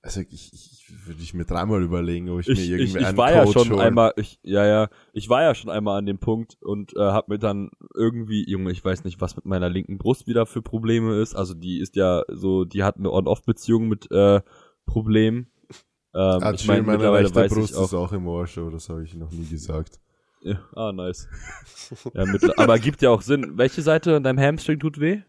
[0.01, 3.05] also ich, ich würde ich mir dreimal überlegen, ob ich, ich, mir ich, irgendwie ich
[3.05, 3.81] einen war ja Coach schon hol.
[3.81, 7.27] einmal, ich, ja, ja, ich war ja schon einmal an dem Punkt und äh, hab
[7.27, 11.15] mir dann irgendwie, Junge, ich weiß nicht, was mit meiner linken Brust wieder für Probleme
[11.15, 11.35] ist.
[11.35, 14.41] Also die ist ja so, die hat eine On-Off-Beziehung mit äh,
[14.85, 15.51] Problemen.
[16.13, 17.83] Ähm, Ah, ich chill, meine, rechte Brust ich auch.
[17.85, 19.99] ist auch im Arsch, aber das habe ich noch nie gesagt.
[20.41, 21.27] Ja, ah, nice.
[22.13, 23.57] ja, mittler- aber gibt ja auch Sinn.
[23.57, 25.21] Welche Seite an deinem Hamstring tut weh?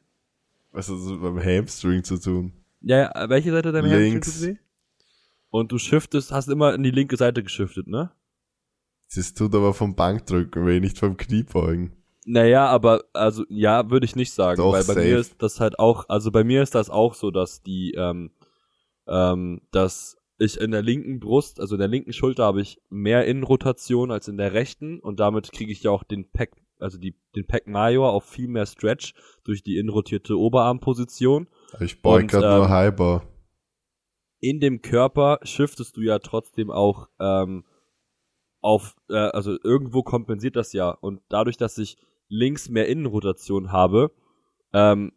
[0.73, 2.53] Was hat das beim Hamstring zu tun?
[2.81, 3.91] Ja, ja, welche Seite deinem.
[3.91, 4.57] Hamstring tut weh?
[5.51, 8.12] Und du shiftest, hast immer in die linke Seite geschiftet, ne?
[9.14, 11.93] Das tut aber vom Bankdrücken weh, nicht vom Kniebeugen.
[12.25, 15.07] Naja, aber also ja, würde ich nicht sagen, Doch, weil bei safe.
[15.07, 18.31] mir ist das halt auch, also bei mir ist das auch so, dass die, ähm,
[19.09, 23.27] ähm, dass ich in der linken Brust, also in der linken Schulter habe ich mehr
[23.27, 27.14] Innenrotation als in der rechten und damit kriege ich ja auch den Pack, also die,
[27.37, 29.14] den Pack Major auf viel mehr Stretch
[29.45, 31.49] durch die innenrotierte Oberarmposition.
[31.81, 33.22] Ich grad ähm, nur Hyper.
[34.41, 37.64] in dem Körper shiftest du ja trotzdem auch ähm,
[38.61, 40.91] auf, äh, also irgendwo kompensiert das ja.
[40.91, 41.97] Und dadurch, dass ich
[42.28, 44.12] links mehr Innenrotation habe,
[44.72, 45.12] ähm,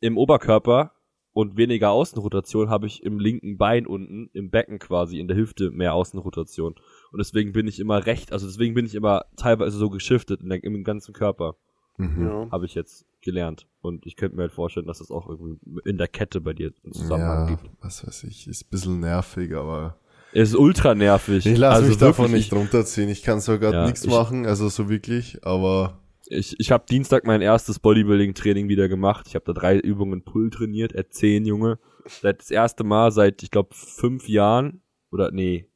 [0.00, 0.92] im Oberkörper
[1.36, 5.70] und weniger Außenrotation habe ich im linken Bein unten, im Becken quasi, in der Hüfte
[5.70, 6.74] mehr Außenrotation.
[7.12, 10.48] Und deswegen bin ich immer recht, also deswegen bin ich immer teilweise so geschiftet in
[10.48, 11.56] der, im ganzen Körper,
[11.98, 12.24] Mhm.
[12.26, 12.48] ja.
[12.50, 13.66] habe ich jetzt gelernt.
[13.82, 16.72] Und ich könnte mir halt vorstellen, dass das auch irgendwie in der Kette bei dir
[16.84, 17.70] einen Zusammenhang Ja, gibt.
[17.82, 19.98] was weiß ich, ist ein bisschen nervig, aber
[20.32, 21.44] Es ist ultra nervig.
[21.44, 23.10] ich lasse Also mich davon wirklich, nicht runterziehen.
[23.10, 25.98] Ich kann sogar Ja, nichts ich- machen, also so wirklich, aber
[26.28, 29.26] Ich, ich habe Dienstag mein erstes Bodybuilding-Training wieder gemacht.
[29.28, 31.78] Ich habe da drei Übungen Pull trainiert, er zehn Junge.
[32.06, 34.82] Seit das erste Mal seit, ich glaube, fünf Jahren.
[35.12, 35.68] Oder nee.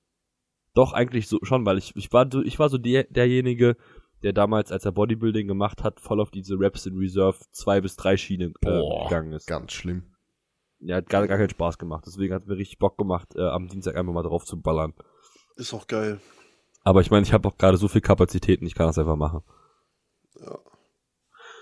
[0.74, 3.76] Doch, eigentlich so schon, weil ich, ich war so- ich war so der, derjenige,
[4.22, 7.96] der damals, als er Bodybuilding gemacht hat, voll auf diese Reps in Reserve zwei bis
[7.96, 9.04] drei Schiene äh, Boah.
[9.08, 9.46] gegangen ist.
[9.46, 10.04] ganz schlimm.
[10.80, 12.04] Ja, hat gar, gar keinen Spaß gemacht.
[12.06, 14.94] Deswegen hat mir richtig Bock gemacht, äh, am Dienstag einfach mal drauf zu ballern.
[15.56, 16.20] Ist auch geil.
[16.82, 19.42] Aber ich meine, ich habe auch gerade so viel Kapazitäten, ich kann das einfach machen.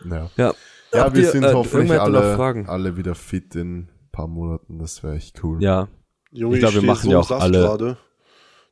[0.05, 0.31] Ja.
[0.37, 0.55] Ja,
[0.93, 1.15] Ja.
[1.15, 2.69] wir ihr, sind äh, hoffentlich alle, Fragen?
[2.69, 4.79] alle wieder fit in ein paar Monaten.
[4.79, 5.63] Das wäre echt cool.
[5.63, 5.89] Ja,
[6.31, 7.97] Junge, Ich glaub, wir machen so ja auch Saft alle- gerade.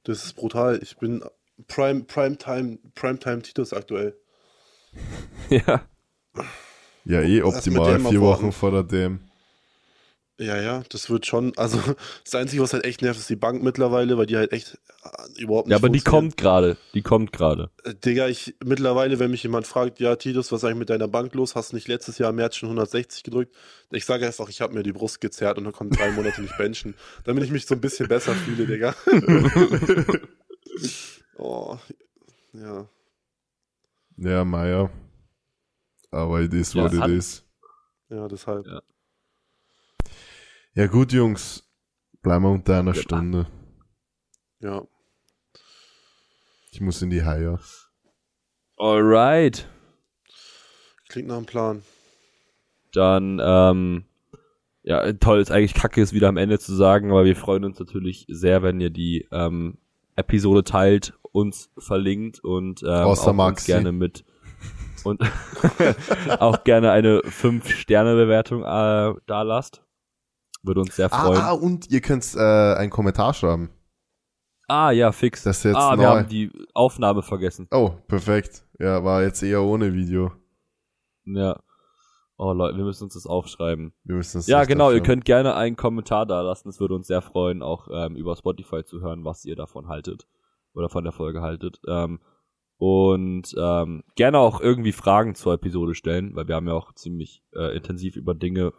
[0.04, 0.78] Das ist brutal.
[0.82, 1.22] Ich bin
[1.68, 4.16] Prime, Primetime, Primetime Titus aktuell.
[5.50, 5.82] ja.
[7.04, 8.00] Ja, eh optimal.
[8.00, 8.20] Vier.
[8.20, 9.20] Wochen vor der DM.
[10.38, 11.56] Ja, ja, das wird schon.
[11.56, 11.78] Also,
[12.24, 15.40] das Einzige, was halt echt nervt, ist die Bank mittlerweile, weil die halt echt äh,
[15.42, 15.70] überhaupt nicht.
[15.72, 16.76] Ja, aber die kommt gerade.
[16.92, 17.70] Die kommt gerade.
[17.84, 21.08] Äh, Digga, ich mittlerweile, wenn mich jemand fragt, ja, Titus, was ist eigentlich mit deiner
[21.08, 21.54] Bank los?
[21.54, 23.54] Hast du nicht letztes Jahr im März schon 160 gedrückt?
[23.92, 26.56] Ich sage einfach, ich habe mir die Brust gezerrt und dann konnte drei Monate nicht
[26.58, 28.94] benchen, damit ich mich so ein bisschen besser fühle, Digga.
[31.38, 31.78] oh,
[32.52, 32.86] ja.
[34.18, 34.90] Ja, Meier.
[36.10, 37.44] Aber it is Ja, what es it hat- is.
[38.10, 38.66] Ja, deshalb.
[38.66, 38.80] Ja.
[40.76, 41.66] Ja gut, Jungs.
[42.20, 42.92] Bleiben wir unter einer.
[42.92, 43.46] Stunde.
[44.60, 44.82] Ja.
[46.70, 47.58] Ich muss in die Haie.
[48.76, 49.70] Alright.
[51.08, 51.82] Klingt nach einem Plan.
[52.92, 54.04] Dann, ähm,
[54.82, 57.78] ja, toll, ist eigentlich kacke, es wieder am Ende zu sagen, aber wir freuen uns
[57.78, 59.78] natürlich sehr, wenn ihr die ähm,
[60.14, 63.72] Episode teilt, uns verlinkt und ähm, Außer auch uns Maxi.
[63.72, 64.26] gerne mit
[65.04, 65.22] und
[66.38, 69.85] auch gerne eine 5-Sterne-Bewertung äh, da lasst.
[70.66, 71.40] Würde uns sehr freuen.
[71.40, 73.70] Ah, ah, und ihr könnt äh, einen Kommentar schreiben.
[74.68, 75.44] Ah, ja, fix.
[75.44, 76.02] Das ist jetzt ah, neu.
[76.02, 77.68] wir haben die Aufnahme vergessen.
[77.70, 78.64] Oh, perfekt.
[78.80, 80.32] Ja, war jetzt eher ohne Video.
[81.24, 81.60] Ja.
[82.36, 83.94] Oh Leute, wir müssen uns das aufschreiben.
[84.04, 85.06] Wir müssen es Ja, genau, ihr aufschreiben.
[85.06, 86.68] könnt gerne einen Kommentar da lassen.
[86.68, 90.26] Es würde uns sehr freuen, auch ähm, über Spotify zu hören, was ihr davon haltet.
[90.74, 91.80] Oder von der Folge haltet.
[91.86, 92.18] Ähm,
[92.76, 97.42] und ähm, gerne auch irgendwie Fragen zur Episode stellen, weil wir haben ja auch ziemlich
[97.54, 98.74] äh, intensiv über Dinge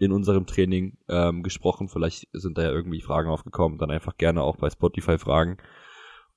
[0.00, 1.88] in unserem Training ähm, gesprochen.
[1.88, 3.78] Vielleicht sind da ja irgendwie Fragen aufgekommen.
[3.78, 5.58] Dann einfach gerne auch bei Spotify fragen.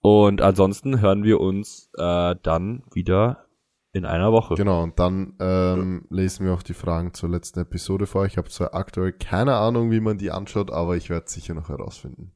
[0.01, 3.45] Und ansonsten hören wir uns äh, dann wieder
[3.93, 4.55] in einer Woche.
[4.55, 8.25] Genau, und dann ähm, lesen wir auch die Fragen zur letzten Episode vor.
[8.25, 11.69] Ich habe zwar aktuell keine Ahnung, wie man die anschaut, aber ich werde sicher noch
[11.69, 12.33] herausfinden.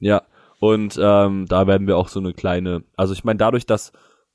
[0.00, 0.22] Ja,
[0.60, 3.92] und ähm, da werden wir auch so eine kleine, also ich meine, dadurch, dass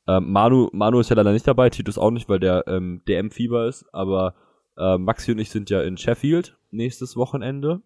[0.07, 3.67] ähm, Manu, Manu ist ja leider nicht dabei, Titus auch nicht, weil der ähm, DM-Fieber
[3.67, 4.33] ist, aber
[4.81, 7.81] äh, Maxi und ich sind ja in Sheffield nächstes Wochenende.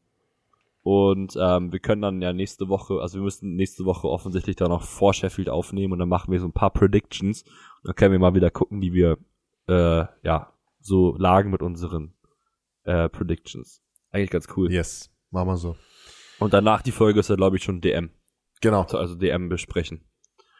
[0.83, 4.69] Und ähm, wir können dann ja nächste Woche, also wir müssen nächste Woche offensichtlich dann
[4.69, 7.41] noch vor Sheffield aufnehmen und dann machen wir so ein paar Predictions.
[7.41, 9.17] Und dann können wir mal wieder gucken, wie wir
[9.67, 12.13] äh, ja so lagen mit unseren
[12.83, 13.81] äh, Predictions.
[14.11, 14.71] Eigentlich ganz cool.
[14.71, 15.75] Yes, machen wir so.
[16.39, 18.11] Und danach die Folge ist ja, glaube ich, schon DM.
[18.61, 18.83] Genau.
[18.83, 20.01] Also DM besprechen.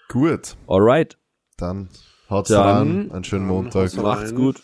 [0.10, 1.18] Gut, Alright.
[1.58, 1.90] dann
[2.32, 2.66] haut's Dann-
[3.02, 3.12] rein.
[3.12, 3.96] Einen schönen Montag.
[3.98, 4.64] Macht's gut.